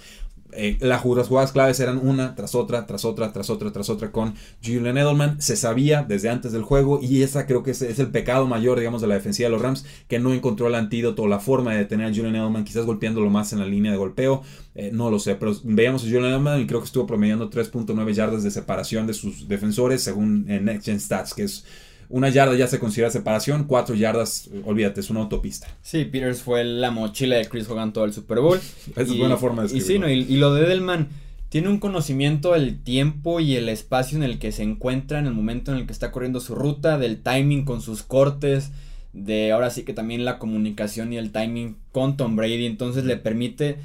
Eh, 0.53 0.79
las 0.81 1.01
jugadas 1.01 1.53
claves 1.53 1.79
eran 1.81 1.99
una 1.99 2.35
tras 2.35 2.55
otra, 2.55 2.87
tras 2.87 3.05
otra, 3.05 3.33
tras 3.33 3.51
otra, 3.51 3.73
tras 3.73 3.89
otra 3.89 4.11
con 4.11 4.35
Julian 4.65 4.99
Edelman. 4.99 5.41
Se 5.41 5.57
sabía 5.57 6.03
desde 6.03 6.29
antes 6.29 6.53
del 6.53 6.63
juego 6.63 7.01
y 7.03 7.23
esa 7.23 7.47
creo 7.47 7.63
que 7.63 7.71
es, 7.71 7.83
el 7.83 8.11
pecado 8.11 8.47
mayor, 8.47 8.79
digamos, 8.79 9.01
de 9.01 9.07
la 9.07 9.15
defensiva 9.15 9.49
de 9.49 9.53
los 9.53 9.63
Rams, 9.63 9.85
que 10.09 10.19
no 10.19 10.33
encontró 10.33 10.67
el 10.67 10.75
antídoto, 10.75 11.27
la 11.27 11.39
forma 11.39 11.73
de 11.73 11.79
detener 11.79 12.07
a 12.07 12.15
Julian 12.15 12.37
Edelman, 12.37 12.65
quizás 12.65 12.85
golpeándolo 12.85 13.31
más 13.31 13.53
en 13.53 13.61
la 13.61 13.67
línea 13.67 13.93
de 13.93 13.99
golpeo. 13.99 14.43
Eh, 14.75 14.91
no 14.93 15.11
lo 15.11 15.19
sé, 15.19 15.35
pero 15.37 15.55
veíamos 15.65 16.03
a 16.03 16.07
Julian 16.07 16.27
Edelman 16.27 16.61
y 16.61 16.67
creo 16.67 16.81
que 16.81 16.87
estuvo 16.87 17.07
promediando 17.07 17.51
3.9 17.51 18.13
yardas 18.13 18.43
de 18.43 18.51
separación 18.51 19.07
de 19.07 19.15
sus 19.15 19.49
defensores 19.49 20.03
según 20.03 20.47
Next 20.47 20.87
Gen 20.87 21.01
Stats, 21.01 21.35
que 21.35 21.45
es 21.45 21.65
una 22.11 22.29
yarda 22.29 22.57
ya 22.57 22.67
se 22.67 22.81
considera 22.81 23.09
separación, 23.09 23.65
cuatro 23.65 23.95
yardas, 23.95 24.51
olvídate, 24.65 25.01
es 25.01 25.11
una 25.11 25.21
autopista. 25.21 25.69
Sí, 25.81 26.05
Peters 26.05 26.43
fue 26.43 26.65
la 26.65 26.91
mochila 26.91 27.37
de 27.37 27.47
Chris 27.47 27.71
Hogan 27.71 27.93
todo 27.93 28.05
el 28.05 28.13
Super 28.13 28.41
Bowl. 28.41 28.59
Esa 28.91 29.01
es 29.03 29.17
buena 29.17 29.37
forma 29.37 29.63
de 29.63 29.67
escribirlo. 29.69 30.11
Y, 30.11 30.25
sí, 30.25 30.33
y, 30.35 30.37
lo 30.37 30.53
de 30.53 30.65
Edelman 30.65 31.09
tiene 31.49 31.69
un 31.69 31.79
conocimiento 31.79 32.53
del 32.53 32.83
tiempo 32.83 33.39
y 33.39 33.55
el 33.55 33.69
espacio 33.69 34.19
en 34.19 34.25
el 34.25 34.41
que 34.41 34.51
se 34.51 34.65
encuentra 34.65 35.21
en 35.21 35.27
el 35.27 35.35
momento 35.35 35.71
en 35.71 35.79
el 35.79 35.87
que 35.87 35.93
está 35.93 36.11
corriendo 36.11 36.41
su 36.41 36.57
ruta, 36.57 36.99
del 36.99 37.23
timing 37.23 37.65
con 37.65 37.81
sus 37.81 38.03
cortes, 38.03 38.73
de 39.13 39.53
ahora 39.53 39.71
sí 39.71 39.85
que 39.85 39.95
también 39.95 40.25
la 40.25 40.41
comunicación 40.41 41.13
y 41.13 41.17
el 41.17 41.31
timing 41.31 41.77
con 41.93 42.17
Tom 42.17 42.35
Brady, 42.35 42.67
entonces 42.67 43.05
le 43.05 43.17
permite 43.19 43.79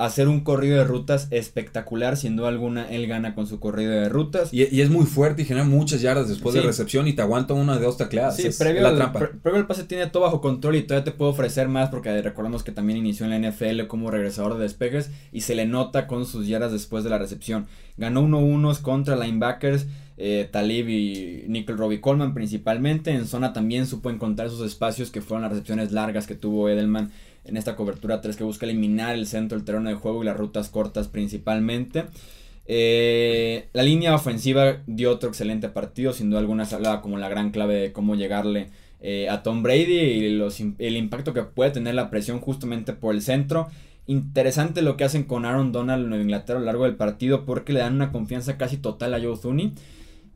hacer 0.00 0.28
un 0.28 0.40
corrido 0.40 0.78
de 0.78 0.84
rutas 0.84 1.28
espectacular, 1.30 2.16
sin 2.16 2.34
duda 2.34 2.48
alguna 2.48 2.90
él 2.90 3.06
gana 3.06 3.34
con 3.34 3.46
su 3.46 3.60
corrido 3.60 3.92
de 3.92 4.08
rutas. 4.08 4.52
Y, 4.52 4.80
es 4.80 4.88
muy 4.88 5.04
fuerte 5.04 5.42
y 5.42 5.44
genera 5.44 5.66
muchas 5.66 6.00
yardas 6.00 6.28
después 6.28 6.54
de 6.54 6.62
recepción 6.62 7.06
y 7.06 7.12
te 7.12 7.22
aguanta 7.22 7.52
una 7.52 7.76
de 7.76 7.84
dos 7.84 7.98
tacleadas. 7.98 8.36
Sí, 8.36 8.48
previo, 8.58 8.82
la 8.82 8.94
trampa. 8.94 9.30
previo 9.42 9.60
el 9.60 9.66
pase 9.66 9.84
tiene 9.84 10.06
todo 10.06 10.22
bajo 10.22 10.40
control 10.40 10.76
y 10.76 10.82
todavía 10.82 11.04
te 11.04 11.12
puede 11.12 11.32
ofrecer 11.32 11.68
más 11.68 11.90
porque 11.90 12.22
recordemos 12.22 12.62
que 12.62 12.72
también 12.72 12.98
inició 12.98 13.26
en 13.26 13.42
la 13.42 13.50
NFL 13.50 13.86
como 13.88 14.10
regresador 14.10 14.56
de 14.56 14.62
despejes 14.62 15.10
y 15.32 15.42
se 15.42 15.54
le 15.54 15.66
nota 15.66 16.06
con 16.06 16.24
sus 16.24 16.46
yardas 16.46 16.72
después 16.72 17.04
de 17.04 17.10
la 17.10 17.18
recepción. 17.18 17.66
Ganó 17.98 18.22
1-1 18.22 18.80
contra 18.80 19.16
linebackers. 19.16 19.86
Eh, 20.22 20.50
Talib 20.50 20.86
y 20.90 21.44
Nickel 21.48 21.78
Robbie 21.78 22.00
Coleman 22.00 22.34
principalmente. 22.34 23.10
En 23.10 23.26
zona 23.26 23.52
también 23.52 23.86
supo 23.86 24.10
encontrar 24.10 24.48
esos 24.48 24.66
espacios 24.66 25.10
que 25.10 25.22
fueron 25.22 25.42
las 25.42 25.52
recepciones 25.52 25.92
largas 25.92 26.26
que 26.26 26.34
tuvo 26.34 26.68
Edelman 26.68 27.10
en 27.44 27.56
esta 27.56 27.76
cobertura 27.76 28.20
3 28.20 28.36
que 28.36 28.44
busca 28.44 28.66
eliminar 28.66 29.14
el 29.14 29.26
centro 29.26 29.56
del 29.56 29.64
terreno 29.64 29.88
de 29.88 29.96
juego 29.96 30.22
y 30.22 30.26
las 30.26 30.36
rutas 30.36 30.68
cortas 30.68 31.08
principalmente. 31.08 32.04
Eh, 32.66 33.68
la 33.72 33.82
línea 33.82 34.14
ofensiva 34.14 34.78
dio 34.86 35.10
otro 35.10 35.28
excelente 35.28 35.68
partido, 35.68 36.12
sin 36.12 36.30
duda 36.30 36.40
alguna 36.40 36.66
se 36.66 36.76
hablaba 36.76 37.02
como 37.02 37.18
la 37.18 37.28
gran 37.28 37.50
clave 37.50 37.74
de 37.74 37.92
cómo 37.92 38.14
llegarle 38.14 38.68
eh, 39.00 39.28
a 39.28 39.42
Tom 39.42 39.62
Brady 39.62 39.98
y 39.98 40.36
los, 40.36 40.60
el 40.60 40.96
impacto 40.96 41.32
que 41.32 41.42
puede 41.42 41.70
tener 41.70 41.94
la 41.94 42.10
presión 42.10 42.38
justamente 42.38 42.92
por 42.92 43.14
el 43.14 43.22
centro. 43.22 43.68
Interesante 44.06 44.82
lo 44.82 44.96
que 44.96 45.04
hacen 45.04 45.24
con 45.24 45.44
Aaron 45.44 45.72
Donald 45.72 46.12
en 46.12 46.20
Inglaterra 46.20 46.58
a 46.58 46.60
lo 46.60 46.66
largo 46.66 46.84
del 46.84 46.96
partido 46.96 47.44
porque 47.44 47.72
le 47.72 47.80
dan 47.80 47.94
una 47.94 48.12
confianza 48.12 48.56
casi 48.58 48.76
total 48.76 49.14
a 49.14 49.20
Joe 49.20 49.36
Thuney. 49.36 49.72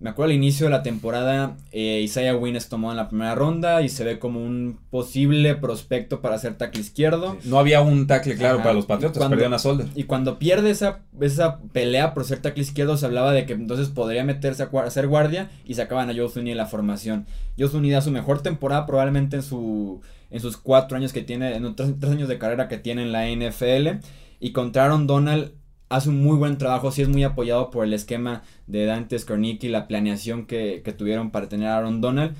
Me 0.00 0.11
acuerdo 0.11 0.30
al 0.30 0.37
inicio 0.37 0.66
de 0.66 0.70
la 0.70 0.83
temporada, 0.83 1.57
eh, 1.72 2.00
Isaiah 2.02 2.37
Wynn 2.37 2.57
es 2.57 2.68
tomado 2.68 2.92
en 2.92 2.96
la 2.96 3.09
primera 3.09 3.35
ronda 3.35 3.80
y 3.80 3.88
se 3.88 4.04
ve 4.04 4.18
como 4.18 4.44
un 4.44 4.78
posible 4.90 5.54
prospecto 5.54 6.20
para 6.20 6.35
hacer 6.35 6.59
tackle 6.59 6.80
izquierdo. 6.80 7.38
No 7.44 7.59
había 7.59 7.80
un 7.80 8.07
tackle 8.07 8.35
claro 8.37 8.59
para 8.59 8.74
los 8.74 8.87
Patriotas, 8.87 9.18
cuando, 9.18 9.37
perdían 9.37 9.54
a 9.54 9.59
Solder. 9.59 9.87
Y 9.94 10.04
cuando 10.04 10.38
pierde 10.38 10.70
esa, 10.70 11.00
esa 11.20 11.61
pelea 11.72 12.12
por 12.12 12.24
ser 12.24 12.42
tackle 12.42 12.62
izquierdo, 12.62 12.96
se 12.96 13.07
hablaba 13.07 13.33
de 13.33 13.46
que 13.46 13.54
entonces 13.54 13.88
podría 13.88 14.24
meterse 14.24 14.64
a 14.64 14.80
hacer 14.80 15.07
guardia 15.07 15.50
y 15.64 15.74
sacaban 15.74 16.11
a 16.11 16.14
Joe 16.14 16.28
Thuney 16.28 16.52
en 16.52 16.59
la 16.59 16.66
formación. 16.66 17.26
Joe 17.59 17.68
Thuney 17.68 17.90
da 17.90 18.00
su 18.00 18.11
mejor 18.11 18.42
temporada 18.42 18.87
probablemente 18.87 19.37
en, 19.37 19.42
su, 19.42 20.02
en 20.30 20.40
sus 20.40 20.57
cuatro 20.57 20.96
años 20.96 21.12
que 21.12 21.22
tiene, 21.22 21.54
en 21.54 21.62
los 21.62 21.76
tres, 21.76 21.94
años 22.11 22.28
de 22.28 22.38
carrera 22.38 22.68
que 22.68 22.78
tiene 22.78 23.02
en 23.02 23.12
la 23.12 23.28
NFL. 23.30 24.04
Y 24.40 24.52
contra 24.52 24.85
Aaron 24.85 25.07
Donald 25.07 25.52
hace 25.96 26.09
un 26.09 26.22
muy 26.22 26.37
buen 26.37 26.59
trabajo, 26.59 26.90
sí 26.90 27.02
es 27.02 27.09
muy 27.09 27.24
apoyado 27.24 27.70
por 27.70 27.85
el 27.85 27.92
esquema 27.92 28.42
de 28.66 28.85
Dante 28.87 29.18
Skornicki, 29.18 29.68
la 29.68 29.87
planeación 29.87 30.46
que, 30.46 30.83
tuvieron 30.96 31.30
para 31.30 31.48
tener 31.48 31.68
a 31.68 31.78
Aaron 31.78 32.00
Donald, 32.00 32.35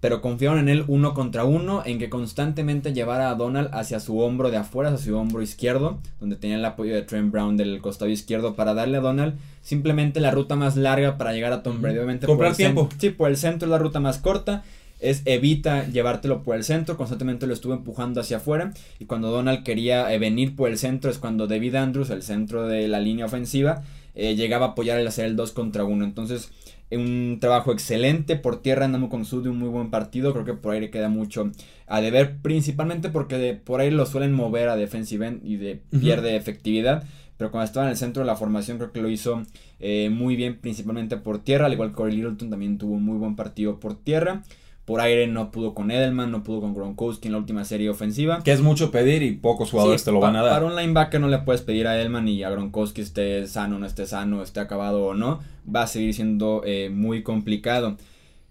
pero 0.00 0.20
confiaron 0.20 0.60
en 0.60 0.68
él 0.68 0.84
uno 0.86 1.14
contra 1.14 1.44
uno, 1.44 1.82
en 1.84 1.98
que 1.98 2.08
constantemente 2.08 2.92
llevara 2.92 3.30
a 3.30 3.34
Donald 3.34 3.70
hacia 3.72 3.98
su 3.98 4.18
hombro 4.20 4.50
de 4.50 4.58
afuera, 4.58 4.90
hacia 4.90 5.06
su 5.06 5.16
hombro 5.16 5.42
izquierdo, 5.42 5.98
donde 6.20 6.36
tenía 6.36 6.56
el 6.56 6.64
apoyo 6.64 6.94
de 6.94 7.02
Trent 7.02 7.32
Brown 7.32 7.56
del 7.56 7.80
costado 7.80 8.10
izquierdo 8.10 8.54
para 8.54 8.74
darle 8.74 8.98
a 8.98 9.00
Donald 9.00 9.34
simplemente 9.62 10.20
la 10.20 10.30
ruta 10.30 10.54
más 10.56 10.76
larga 10.76 11.18
para 11.18 11.32
llegar 11.32 11.52
a 11.52 11.62
Tom 11.62 11.82
Brady. 11.82 11.96
Obviamente 11.96 12.26
Comprar 12.26 12.54
tiempo. 12.54 12.88
Sí, 12.98 13.10
por 13.10 13.28
el 13.28 13.36
centro 13.36 13.66
es 13.66 13.70
la 13.70 13.78
ruta 13.78 14.00
más 14.00 14.18
corta 14.18 14.62
es 15.00 15.22
evita 15.24 15.86
llevártelo 15.86 16.42
por 16.42 16.56
el 16.56 16.64
centro, 16.64 16.96
constantemente 16.96 17.46
lo 17.46 17.54
estuvo 17.54 17.72
empujando 17.72 18.20
hacia 18.20 18.38
afuera 18.38 18.72
y 18.98 19.04
cuando 19.04 19.30
Donald 19.30 19.62
quería 19.62 20.12
eh, 20.12 20.18
venir 20.18 20.56
por 20.56 20.68
el 20.68 20.78
centro 20.78 21.10
es 21.10 21.18
cuando 21.18 21.46
David 21.46 21.76
Andrews, 21.76 22.10
el 22.10 22.22
centro 22.22 22.66
de 22.66 22.88
la 22.88 23.00
línea 23.00 23.26
ofensiva, 23.26 23.82
eh, 24.14 24.34
llegaba 24.34 24.66
a 24.66 24.68
apoyar 24.70 24.98
el 24.98 25.06
hacer 25.06 25.26
el 25.26 25.36
2 25.36 25.52
contra 25.52 25.84
1. 25.84 26.04
Entonces, 26.04 26.50
un 26.90 27.38
trabajo 27.40 27.72
excelente 27.72 28.36
por 28.36 28.62
tierra, 28.62 28.86
andamos 28.86 29.10
con 29.10 29.24
Sud 29.24 29.44
de 29.44 29.50
un 29.50 29.58
muy 29.58 29.68
buen 29.68 29.90
partido, 29.90 30.32
creo 30.32 30.44
que 30.44 30.54
por 30.54 30.74
ahí 30.74 30.80
le 30.80 30.90
queda 30.90 31.08
mucho 31.08 31.52
a 31.86 32.00
deber, 32.00 32.38
principalmente 32.42 33.10
porque 33.10 33.54
por 33.62 33.80
ahí 33.80 33.90
lo 33.90 34.06
suelen 34.06 34.32
mover 34.32 34.68
a 34.68 34.76
defensive 34.76 35.26
end 35.26 35.44
y 35.44 35.56
de, 35.56 35.80
pierde 36.00 36.36
efectividad. 36.36 37.04
Pero 37.36 37.52
cuando 37.52 37.66
estaba 37.66 37.86
en 37.86 37.90
el 37.92 37.96
centro 37.96 38.22
de 38.22 38.26
la 38.26 38.34
formación 38.34 38.78
creo 38.78 38.90
que 38.90 39.00
lo 39.00 39.08
hizo 39.08 39.44
eh, 39.78 40.10
muy 40.10 40.34
bien, 40.34 40.58
principalmente 40.58 41.16
por 41.16 41.38
tierra, 41.38 41.66
al 41.66 41.72
igual 41.72 41.90
que 41.90 41.94
Corey 41.94 42.16
Littleton 42.16 42.50
también 42.50 42.78
tuvo 42.78 42.94
un 42.94 43.04
muy 43.04 43.16
buen 43.16 43.36
partido 43.36 43.78
por 43.78 43.94
tierra. 43.94 44.42
Por 44.88 45.02
aire 45.02 45.26
no 45.26 45.50
pudo 45.50 45.74
con 45.74 45.90
Edelman, 45.90 46.32
no 46.32 46.42
pudo 46.42 46.62
con 46.62 46.72
Gronkowski 46.72 47.28
en 47.28 47.32
la 47.32 47.38
última 47.38 47.62
serie 47.66 47.90
ofensiva. 47.90 48.42
Que 48.42 48.52
es 48.52 48.62
mucho 48.62 48.90
pedir 48.90 49.22
y 49.22 49.32
pocos 49.32 49.70
jugadores 49.70 50.02
te 50.02 50.10
lo 50.10 50.18
van 50.18 50.34
a 50.34 50.42
dar. 50.42 50.54
Para 50.54 50.64
un 50.64 50.76
linebacker 50.76 51.20
no 51.20 51.28
le 51.28 51.36
puedes 51.40 51.60
pedir 51.60 51.86
a 51.86 51.94
Edelman 51.94 52.26
y 52.26 52.42
a 52.42 52.48
Gronkowski 52.48 53.02
esté 53.02 53.46
sano, 53.48 53.78
no 53.78 53.84
esté 53.84 54.06
sano, 54.06 54.42
esté 54.42 54.60
acabado 54.60 55.04
o 55.04 55.12
no. 55.12 55.40
Va 55.68 55.82
a 55.82 55.86
seguir 55.86 56.14
siendo 56.14 56.62
eh, 56.64 56.88
muy 56.88 57.22
complicado. 57.22 57.98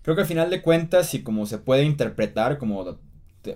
Creo 0.03 0.15
que 0.15 0.21
al 0.21 0.27
final 0.27 0.51
de 0.51 0.61
cuentas, 0.61 1.11
y 1.15 1.23
como 1.23 1.47
se 1.47 1.57
puede 1.57 1.85
interpretar 1.85 2.59
como, 2.59 2.99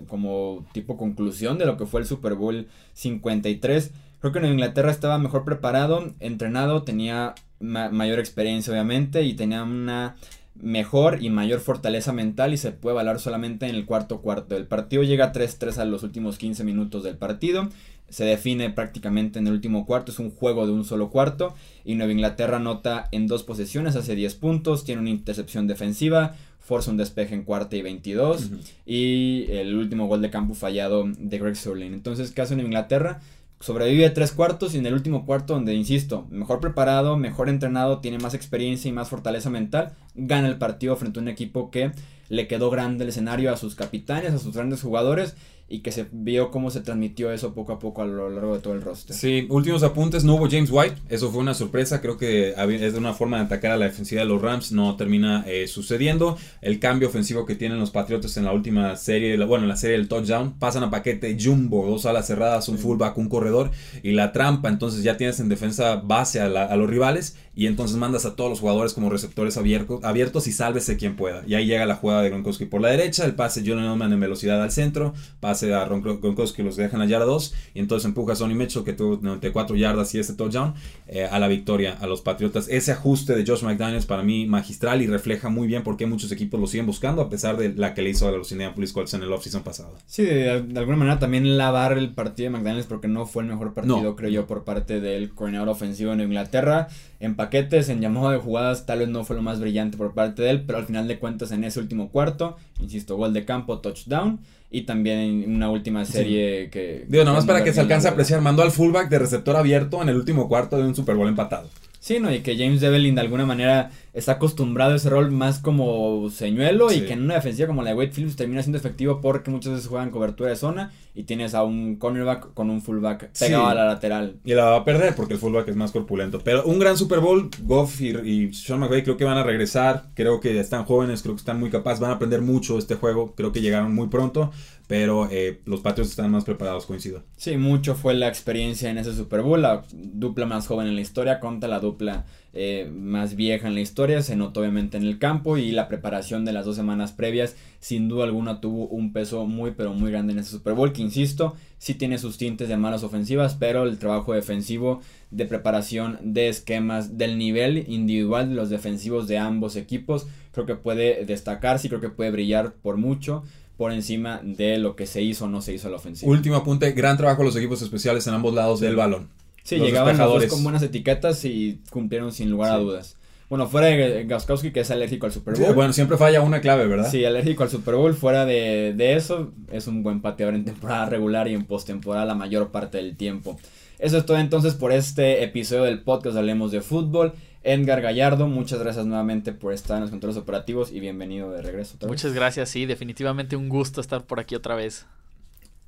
como 0.08 0.65
tipo 0.74 0.98
conclusión 0.98 1.60
de 1.60 1.67
lo 1.67 1.78
que 1.78 1.86
fue 1.86 2.02
el 2.02 2.08
Super 2.08 2.34
Bowl 2.34 2.67
53, 2.94 3.91
creo 4.22 4.34
que 4.34 4.39
en 4.39 4.46
Inglaterra 4.46 4.89
estaba 4.89 5.20
mejor 5.20 5.46
preparado, 5.46 6.15
entrenado, 6.20 6.82
tenía 6.82 7.36
mayor 7.60 8.17
experiencia 8.17 8.74
obviamente 8.74 9.22
y 9.22 9.36
tenía 9.36 9.62
una 9.62 10.15
mejor 10.55 11.23
y 11.23 11.29
mayor 11.29 11.59
fortaleza 11.59 12.13
mental 12.13 12.53
y 12.53 12.57
se 12.57 12.71
puede 12.71 12.95
valorar 12.95 13.19
solamente 13.19 13.67
en 13.67 13.75
el 13.75 13.85
cuarto 13.85 14.21
cuarto. 14.21 14.55
El 14.55 14.67
partido 14.67 15.03
llega 15.03 15.31
3-3 15.31 15.77
a 15.77 15.85
los 15.85 16.03
últimos 16.03 16.37
15 16.37 16.63
minutos 16.63 17.03
del 17.03 17.17
partido. 17.17 17.69
Se 18.09 18.25
define 18.25 18.69
prácticamente 18.69 19.39
en 19.39 19.47
el 19.47 19.53
último 19.53 19.85
cuarto, 19.85 20.11
es 20.11 20.19
un 20.19 20.31
juego 20.31 20.65
de 20.65 20.73
un 20.73 20.83
solo 20.83 21.09
cuarto 21.09 21.55
y 21.85 21.95
Nueva 21.95 22.11
Inglaterra 22.11 22.57
anota 22.57 23.07
en 23.11 23.25
dos 23.27 23.43
posesiones, 23.43 23.95
hace 23.95 24.15
10 24.15 24.35
puntos, 24.35 24.83
tiene 24.83 24.99
una 24.99 25.09
intercepción 25.09 25.65
defensiva, 25.65 26.35
forza 26.59 26.91
un 26.91 26.97
despeje 26.97 27.35
en 27.35 27.43
cuarta 27.43 27.77
y 27.77 27.81
22 27.81 28.49
y 28.85 29.45
el 29.49 29.75
último 29.75 30.07
gol 30.07 30.21
de 30.21 30.29
campo 30.29 30.55
fallado 30.55 31.05
de 31.07 31.39
Greg 31.39 31.55
Surlin. 31.55 31.93
Entonces, 31.93 32.31
¿qué 32.31 32.41
hace 32.41 32.55
Nueva 32.55 32.67
Inglaterra? 32.67 33.21
Sobrevive 33.62 34.10
tres 34.10 34.32
cuartos 34.34 34.74
y 34.74 34.80
en 34.80 34.86
el 34.86 34.93
último 34.93 35.26
cuarto 35.26 35.54
donde, 35.54 35.74
insisto, 35.74 36.28
mejor 36.30 36.60
preparado, 36.60 37.15
mejor 37.15 37.47
entrenado, 37.47 38.00
tiene 38.00 38.17
más 38.17 38.34
experiencia 38.34 38.89
y 38.89 38.91
más 38.91 39.10
fortaleza 39.10 39.50
mental, 39.50 39.93
gana 40.15 40.47
el 40.47 40.58
partido 40.58 40.95
frente 40.97 41.19
a 41.19 41.21
un 41.21 41.30
equipo 41.30 41.71
que 41.71 41.91
le 42.32 42.48
quedó 42.48 42.70
grande 42.70 43.04
el 43.04 43.10
escenario 43.10 43.52
a 43.52 43.58
sus 43.58 43.76
capitanes, 43.76 44.34
a 44.34 44.39
sus 44.39 44.56
grandes 44.56 44.82
jugadores 44.82 45.36
y 45.72 45.80
que 45.80 45.91
se 45.91 46.06
vio 46.12 46.52
cómo 46.52 46.70
se 46.70 46.82
transmitió 46.82 47.32
eso 47.32 47.54
poco 47.54 47.72
a 47.72 47.80
poco 47.80 48.02
a 48.02 48.06
lo 48.06 48.30
largo 48.30 48.56
de 48.56 48.62
todo 48.62 48.74
el 48.74 48.82
roster. 48.82 49.15
Sí, 49.15 49.48
últimos 49.50 49.84
apuntes, 49.84 50.26
no 50.26 50.36
hubo 50.36 50.50
James 50.50 50.70
White, 50.70 50.96
eso 51.08 51.32
fue 51.32 51.39
una 51.39 51.54
sorpresa, 51.54 52.02
creo 52.02 52.17
que 52.17 52.54
es 52.58 52.94
una 52.94 53.13
forma 53.13 53.38
de 53.38 53.46
atacar 53.46 53.72
a 53.72 53.78
la 53.78 53.86
defensiva 53.86 54.22
de 54.22 54.28
los 54.28 54.41
Rams, 54.41 54.74
no 54.74 54.98
termina 54.98 55.46
eh, 55.48 55.67
sucediendo. 55.67 56.38
El 56.62 56.80
cambio 56.80 57.08
ofensivo 57.08 57.46
que 57.46 57.56
tienen 57.56 57.80
los 57.80 57.91
Patriotas 57.91 58.36
en 58.36 58.44
la 58.44 58.52
última 58.52 58.96
serie, 58.98 59.38
bueno, 59.46 59.63
en 59.63 59.70
la 59.70 59.78
serie 59.78 59.98
del 59.98 60.10
touchdown, 60.10 60.60
pasan 60.60 60.84
a 60.84 60.89
paquete 60.89 61.38
jumbo, 61.41 61.88
dos 61.88 62.06
alas 62.06 62.28
cerradas, 62.28 62.67
un 62.67 62.78
fullback, 62.78 63.17
un 63.17 63.30
corredor 63.30 63.72
y 64.04 64.12
la 64.12 64.34
trampa, 64.34 64.67
entonces 64.67 65.04
ya 65.04 65.15
tienes 65.15 65.39
en 65.39 65.48
defensa 65.48 65.96
base 65.96 66.41
a, 66.41 66.46
a 66.48 66.76
los 66.76 66.89
rivales 66.89 67.38
y 67.56 67.67
entonces 67.67 67.98
mandas 67.98 68.26
a 68.26 68.36
todos 68.36 68.50
los 68.50 68.60
jugadores 68.60 68.94
como 68.94 69.10
receptores 69.10 69.58
abiertos, 69.58 70.04
abiertos 70.04 70.48
y 70.48 70.52
sálvese 70.52 70.98
quien 70.98 71.15
pueda. 71.15 71.44
Y 71.48 71.56
ahí 71.56 71.65
llega 71.65 71.86
la 71.86 71.96
jugada 71.96 72.20
de 72.21 72.29
Gronkowski 72.29 72.65
por 72.65 72.81
la 72.81 72.89
derecha, 72.89 73.25
el 73.25 73.36
pase 73.36 73.63
John 73.65 73.79
Elman 73.79 74.13
en 74.13 74.19
velocidad 74.19 74.62
al 74.62 74.71
centro, 74.71 75.13
pase 75.39 75.73
a 75.73 75.86
Gronkowski 75.86 76.63
los 76.63 76.75
dejan 76.75 77.01
a 77.01 77.05
yarda 77.05 77.25
2 77.25 77.53
y 77.73 77.79
entonces 77.79 78.05
empuja 78.05 78.34
a 78.34 78.36
Sonny 78.36 78.53
Mitchell 78.53 78.84
que 78.84 78.93
tuvo 78.93 79.19
94 79.21 79.75
yardas 79.75 80.13
y 80.15 80.19
este 80.19 80.34
touchdown 80.34 80.73
eh, 81.07 81.25
a 81.25 81.39
la 81.39 81.47
victoria 81.47 81.97
a 81.99 82.07
los 82.07 82.21
Patriotas. 82.21 82.67
Ese 82.69 82.91
ajuste 82.91 83.36
de 83.36 83.45
Josh 83.45 83.63
McDaniels 83.63 84.05
para 84.05 84.23
mí 84.23 84.45
magistral 84.45 85.01
y 85.01 85.07
refleja 85.07 85.49
muy 85.49 85.67
bien 85.67 85.84
por 85.84 85.97
qué 85.97 86.05
muchos 86.05 86.31
equipos 86.31 86.60
lo 86.60 86.67
siguen 86.67 86.86
buscando 86.86 87.21
a 87.21 87.29
pesar 87.29 87.57
de 87.57 87.73
la 87.73 87.93
que 87.93 88.01
le 88.01 88.10
hizo 88.10 88.27
a 88.27 88.31
los 88.31 88.51
Indianapolis 88.51 88.93
Colts 88.93 89.13
en 89.13 89.23
el 89.23 89.31
offseason 89.31 89.63
pasado. 89.63 89.95
Sí, 90.05 90.23
de, 90.23 90.51
alguna 90.51 90.97
manera 90.97 91.19
también 91.19 91.57
lavar 91.57 91.97
el 91.97 92.13
partido 92.13 92.51
de 92.51 92.57
McDaniels 92.57 92.88
porque 92.88 93.07
no 93.07 93.25
fue 93.25 93.43
el 93.43 93.49
mejor 93.49 93.73
partido 93.73 94.15
creo 94.15 94.29
yo 94.29 94.47
por 94.47 94.63
parte 94.63 94.99
del 94.99 95.31
coordinador 95.31 95.69
ofensivo 95.69 96.13
en 96.13 96.21
Inglaterra 96.21 96.88
en 97.21 97.36
paquetes, 97.36 97.88
en 97.89 98.01
llamado 98.01 98.31
de 98.31 98.38
jugadas, 98.38 98.86
tal 98.86 98.99
vez 98.99 99.10
no 99.10 99.23
fue 99.23 99.36
lo 99.36 99.41
más 99.41 99.60
brillante 99.60 99.97
por 99.97 100.13
parte 100.13 100.41
de 100.41 100.49
él, 100.49 100.63
pero 100.65 100.79
al 100.79 100.86
final 100.86 101.07
de 101.07 101.19
cuentas 101.19 101.51
en 101.51 101.63
ese 101.63 101.79
último 101.79 102.10
cuarto, 102.10 102.57
insisto, 102.79 103.15
gol 103.15 103.34
de 103.34 103.45
campo, 103.45 103.79
touchdown, 103.79 104.39
y 104.71 104.81
también 104.81 105.19
en 105.19 105.55
una 105.55 105.69
última 105.69 106.05
serie 106.05 106.69
que... 106.69 107.05
Digo, 107.07 107.23
nada 107.23 107.36
más 107.36 107.45
para 107.45 107.63
que 107.63 107.73
se 107.73 107.81
alcance 107.81 108.07
a 108.07 108.12
apreciar, 108.12 108.41
mandó 108.41 108.63
al 108.63 108.71
fullback 108.71 109.10
de 109.10 109.19
receptor 109.19 109.55
abierto 109.55 110.01
en 110.01 110.10
el 110.10 110.15
último 110.15 110.47
cuarto 110.47 110.77
de 110.77 110.84
un 110.84 110.95
Super 110.95 111.15
Bowl 111.15 111.27
empatado. 111.27 111.69
Sí, 111.99 112.19
¿no? 112.19 112.34
Y 112.34 112.39
que 112.39 112.57
James 112.57 112.81
Devlin 112.81 113.13
de 113.13 113.21
alguna 113.21 113.45
manera 113.45 113.91
está 114.13 114.34
acostumbrado 114.34 114.93
a 114.93 114.95
ese 114.97 115.10
rol 115.10 115.32
más 115.32 115.60
como 115.60 116.30
señuelo 116.30 116.91
y 116.91 117.02
que 117.02 117.13
en 117.13 117.24
una 117.24 117.36
defensiva 117.36 117.67
como 117.67 117.82
la 117.82 117.91
de 117.91 117.95
Wade 117.95 118.12
Phillips 118.12 118.36
termina 118.36 118.62
siendo 118.62 118.78
efectivo 118.78 119.21
porque 119.21 119.52
muchas 119.52 119.74
veces 119.74 119.88
juegan 119.88 120.12
cobertura 120.12 120.50
de 120.50 120.58
zona 120.58 120.91
y 121.13 121.24
tienes 121.24 121.54
a 121.54 121.63
un 121.63 121.95
cornerback 121.95 122.54
con 122.54 122.69
un 122.69 122.82
fullback 122.82 123.32
pegado 123.38 123.67
a 123.67 123.74
la 123.74 123.86
lateral. 123.86 124.38
Y 124.45 124.54
la 124.54 124.65
va 124.65 124.76
a 124.78 124.86
perder 124.86 125.15
porque 125.15 125.34
el 125.34 125.39
fullback 125.39 125.67
es 125.67 125.76
más 125.76 125.91
corpulento. 125.91 126.39
Pero 126.43 126.63
un 126.65 126.80
gran 126.80 126.97
Super 126.97 127.19
Bowl, 127.19 127.50
Goff 127.63 128.02
y, 128.02 128.54
Sean 128.54 128.80
McVay 128.80 129.04
creo 129.04 129.17
que 129.17 129.26
van 129.26 129.38
a 129.38 129.43
regresar, 129.43 130.06
creo 130.13 130.39
que 130.39 130.60
están 130.60 130.86
jóvenes, 130.86 131.21
creo 131.21 131.36
que 131.36 131.39
están 131.39 131.60
muy 131.60 131.69
capaces, 131.69 132.00
van 132.00 132.12
a 132.12 132.15
aprender 132.15 132.41
mucho 132.41 132.78
este 132.78 132.95
juego, 132.95 133.34
creo 133.36 133.52
que 133.52 133.62
llegaron 133.62 133.93
muy 133.93 134.08
pronto, 134.08 134.52
pero 134.88 135.30
eh, 135.32 135.62
los 135.65 135.82
Patriots 135.82 136.12
están 136.12 136.32
más 136.32 136.43
preparados, 136.43 136.86
coincido. 136.86 137.24
Sí, 137.38 137.58
mucho 137.58 137.95
fue 137.95 138.13
la 138.13 138.28
experiencia 138.28 138.89
en 138.89 138.97
ese 138.97 139.13
Super 139.13 139.41
Bowl, 139.41 139.62
la 139.62 139.84
dupla 139.93 140.45
más 140.45 140.67
joven 140.67 140.88
en 140.88 140.95
la 140.95 141.02
historia 141.02 141.39
contra 141.39 141.69
la 141.69 141.80
dupla 141.80 142.26
eh, 142.54 142.89
más 142.93 143.36
vieja 143.36 143.69
en 143.69 143.76
la 143.76 143.80
historia, 143.80 144.00
se 144.21 144.35
notó 144.35 144.61
obviamente 144.61 144.97
en 144.97 145.03
el 145.03 145.19
campo 145.19 145.57
y 145.57 145.71
la 145.71 145.87
preparación 145.87 146.45
de 146.45 146.53
las 146.53 146.65
dos 146.65 146.75
semanas 146.75 147.11
previas 147.11 147.55
sin 147.79 148.07
duda 148.09 148.25
alguna 148.25 148.61
tuvo 148.61 148.87
un 148.87 149.13
peso 149.13 149.45
muy 149.45 149.71
pero 149.71 149.93
muy 149.93 150.11
grande 150.11 150.33
en 150.33 150.39
ese 150.39 150.51
Super 150.51 150.73
Bowl 150.73 150.93
que 150.93 151.01
insisto, 151.01 151.55
sí 151.77 151.93
tiene 151.93 152.17
sus 152.17 152.37
tintes 152.37 152.67
de 152.69 152.77
malas 152.77 153.03
ofensivas, 153.03 153.55
pero 153.55 153.83
el 153.83 153.97
trabajo 153.97 154.33
defensivo 154.33 155.01
de 155.29 155.45
preparación 155.45 156.19
de 156.21 156.49
esquemas 156.49 157.17
del 157.17 157.37
nivel 157.37 157.85
individual 157.87 158.49
de 158.49 158.55
los 158.55 158.69
defensivos 158.69 159.27
de 159.27 159.37
ambos 159.37 159.75
equipos 159.75 160.27
creo 160.51 160.65
que 160.65 160.75
puede 160.75 161.25
destacarse 161.25 161.87
y 161.87 161.89
creo 161.89 162.01
que 162.01 162.09
puede 162.09 162.31
brillar 162.31 162.73
por 162.73 162.97
mucho 162.97 163.43
por 163.77 163.91
encima 163.91 164.41
de 164.43 164.77
lo 164.77 164.95
que 164.95 165.07
se 165.07 165.21
hizo 165.21 165.45
o 165.45 165.47
no 165.47 165.61
se 165.61 165.73
hizo 165.73 165.87
a 165.87 165.91
la 165.91 165.97
ofensiva. 165.97 166.31
Último 166.31 166.55
apunte, 166.55 166.91
gran 166.91 167.17
trabajo 167.17 167.43
los 167.43 167.55
equipos 167.55 167.81
especiales 167.81 168.27
en 168.27 168.35
ambos 168.35 168.53
lados 168.53 168.79
del 168.79 168.95
balón. 168.95 169.29
Sí, 169.63 169.77
llegaban 169.77 170.17
los 170.17 170.41
dos 170.41 170.45
con 170.45 170.63
buenas 170.63 170.83
etiquetas 170.83 171.45
y 171.45 171.81
cumplieron 171.89 172.31
sin 172.31 172.49
lugar 172.49 172.71
a 172.71 172.77
dudas. 172.77 173.17
Bueno, 173.51 173.67
fuera 173.67 173.87
de 173.87 174.23
Gaskowski, 174.23 174.71
que 174.71 174.79
es 174.79 174.91
alérgico 174.91 175.25
al 175.25 175.33
Super 175.33 175.59
Bowl. 175.59 175.73
bueno, 175.75 175.91
siempre 175.91 176.15
falla 176.15 176.39
una 176.39 176.61
clave, 176.61 176.87
¿verdad? 176.87 177.11
Sí, 177.11 177.25
alérgico 177.25 177.63
al 177.63 177.69
Super 177.69 177.95
Bowl. 177.95 178.13
Fuera 178.13 178.45
de, 178.45 178.93
de 178.95 179.17
eso, 179.17 179.51
es 179.69 179.87
un 179.87 180.03
buen 180.03 180.21
pateador 180.21 180.55
en 180.55 180.63
temporada 180.63 181.05
regular 181.07 181.49
y 181.49 181.53
en 181.53 181.65
postemporada 181.65 182.25
la 182.25 182.33
mayor 182.33 182.71
parte 182.71 182.99
del 182.99 183.17
tiempo. 183.17 183.59
Eso 183.99 184.17
es 184.17 184.25
todo 184.25 184.37
entonces 184.37 184.73
por 184.75 184.93
este 184.93 185.43
episodio 185.43 185.83
del 185.83 185.99
podcast 185.99 186.37
Hablemos 186.37 186.71
de 186.71 186.79
Fútbol. 186.79 187.33
Edgar 187.61 188.01
Gallardo, 188.01 188.47
muchas 188.47 188.79
gracias 188.79 189.05
nuevamente 189.05 189.51
por 189.51 189.73
estar 189.73 189.97
en 189.97 190.03
los 190.03 190.11
controles 190.11 190.37
operativos 190.37 190.89
y 190.93 191.01
bienvenido 191.01 191.51
de 191.51 191.61
regreso. 191.61 191.97
Muchas 192.07 192.31
gracias, 192.31 192.69
sí, 192.69 192.85
definitivamente 192.85 193.57
un 193.57 193.67
gusto 193.67 193.99
estar 193.99 194.23
por 194.23 194.39
aquí 194.39 194.55
otra 194.55 194.75
vez. 194.75 195.05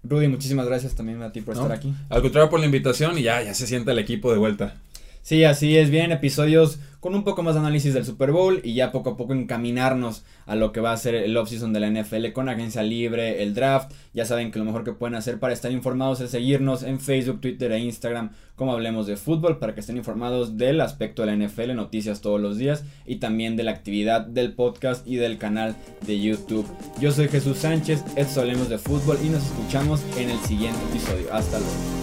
Rudy, 0.04 0.28
muchísimas 0.28 0.66
gracias 0.66 0.96
también 0.96 1.22
a 1.22 1.32
ti 1.32 1.40
por 1.40 1.56
estar 1.56 1.72
aquí. 1.72 1.94
Al 2.10 2.22
contrario 2.22 2.50
por 2.50 2.60
la 2.60 2.66
invitación 2.66 3.18
y 3.18 3.24
ya, 3.24 3.42
ya 3.42 3.54
se 3.54 3.68
siente 3.68 3.92
el 3.92 4.00
equipo 4.00 4.34
de 4.34 4.38
vuelta. 4.38 4.76
Sí, 5.24 5.46
así 5.46 5.78
es, 5.78 5.90
bien, 5.90 6.12
episodios 6.12 6.80
con 7.00 7.16
un 7.16 7.24
poco 7.24 7.44
más 7.44 7.56
de 7.56 7.62
análisis 7.62 7.94
del 7.94 8.06
Super 8.06 8.32
Bowl 8.32 8.60
y 8.62 8.74
ya 8.76 8.92
poco 8.92 9.12
a 9.12 9.18
poco 9.18 9.34
encaminarnos 9.34 10.26
a 10.46 10.56
lo 10.56 10.74
que 10.74 10.82
va 10.82 10.92
a 10.92 10.98
ser 10.98 11.16
el 11.16 11.36
offseason 11.38 11.72
de 11.72 11.80
la 11.80 11.90
NFL 11.90 12.34
con 12.34 12.50
agencia 12.50 12.84
libre, 12.84 13.42
el 13.42 13.54
draft. 13.54 13.94
Ya 14.14 14.26
saben 14.26 14.52
que 14.52 14.60
lo 14.60 14.66
mejor 14.66 14.84
que 14.84 14.92
pueden 14.92 15.16
hacer 15.16 15.40
para 15.40 15.54
estar 15.54 15.72
informados 15.72 16.20
es 16.20 16.32
seguirnos 16.32 16.84
en 16.84 17.00
Facebook, 17.00 17.40
Twitter 17.40 17.72
e 17.72 17.80
Instagram 17.80 18.32
como 18.58 18.74
hablemos 18.74 19.08
de 19.08 19.16
fútbol 19.16 19.60
para 19.60 19.74
que 19.74 19.80
estén 19.80 19.96
informados 19.96 20.58
del 20.58 20.82
aspecto 20.82 21.26
de 21.26 21.36
la 21.36 21.46
NFL, 21.46 21.74
noticias 21.74 22.20
todos 22.20 22.42
los 22.42 22.58
días 22.58 22.84
y 23.06 23.16
también 23.18 23.56
de 23.56 23.64
la 23.64 23.72
actividad 23.72 24.26
del 24.26 24.52
podcast 24.52 25.08
y 25.08 25.16
del 25.16 25.38
canal 25.38 25.78
de 26.06 26.20
YouTube. 26.20 26.68
Yo 27.00 27.14
soy 27.14 27.30
Jesús 27.30 27.60
Sánchez, 27.60 28.04
esto 28.18 28.42
hablemos 28.42 28.68
de 28.68 28.78
fútbol 28.78 29.18
y 29.24 29.30
nos 29.30 29.44
escuchamos 29.44 30.02
en 30.18 30.30
el 30.30 30.40
siguiente 30.40 30.80
episodio. 30.92 31.34
Hasta 31.34 31.60
luego. 31.60 32.03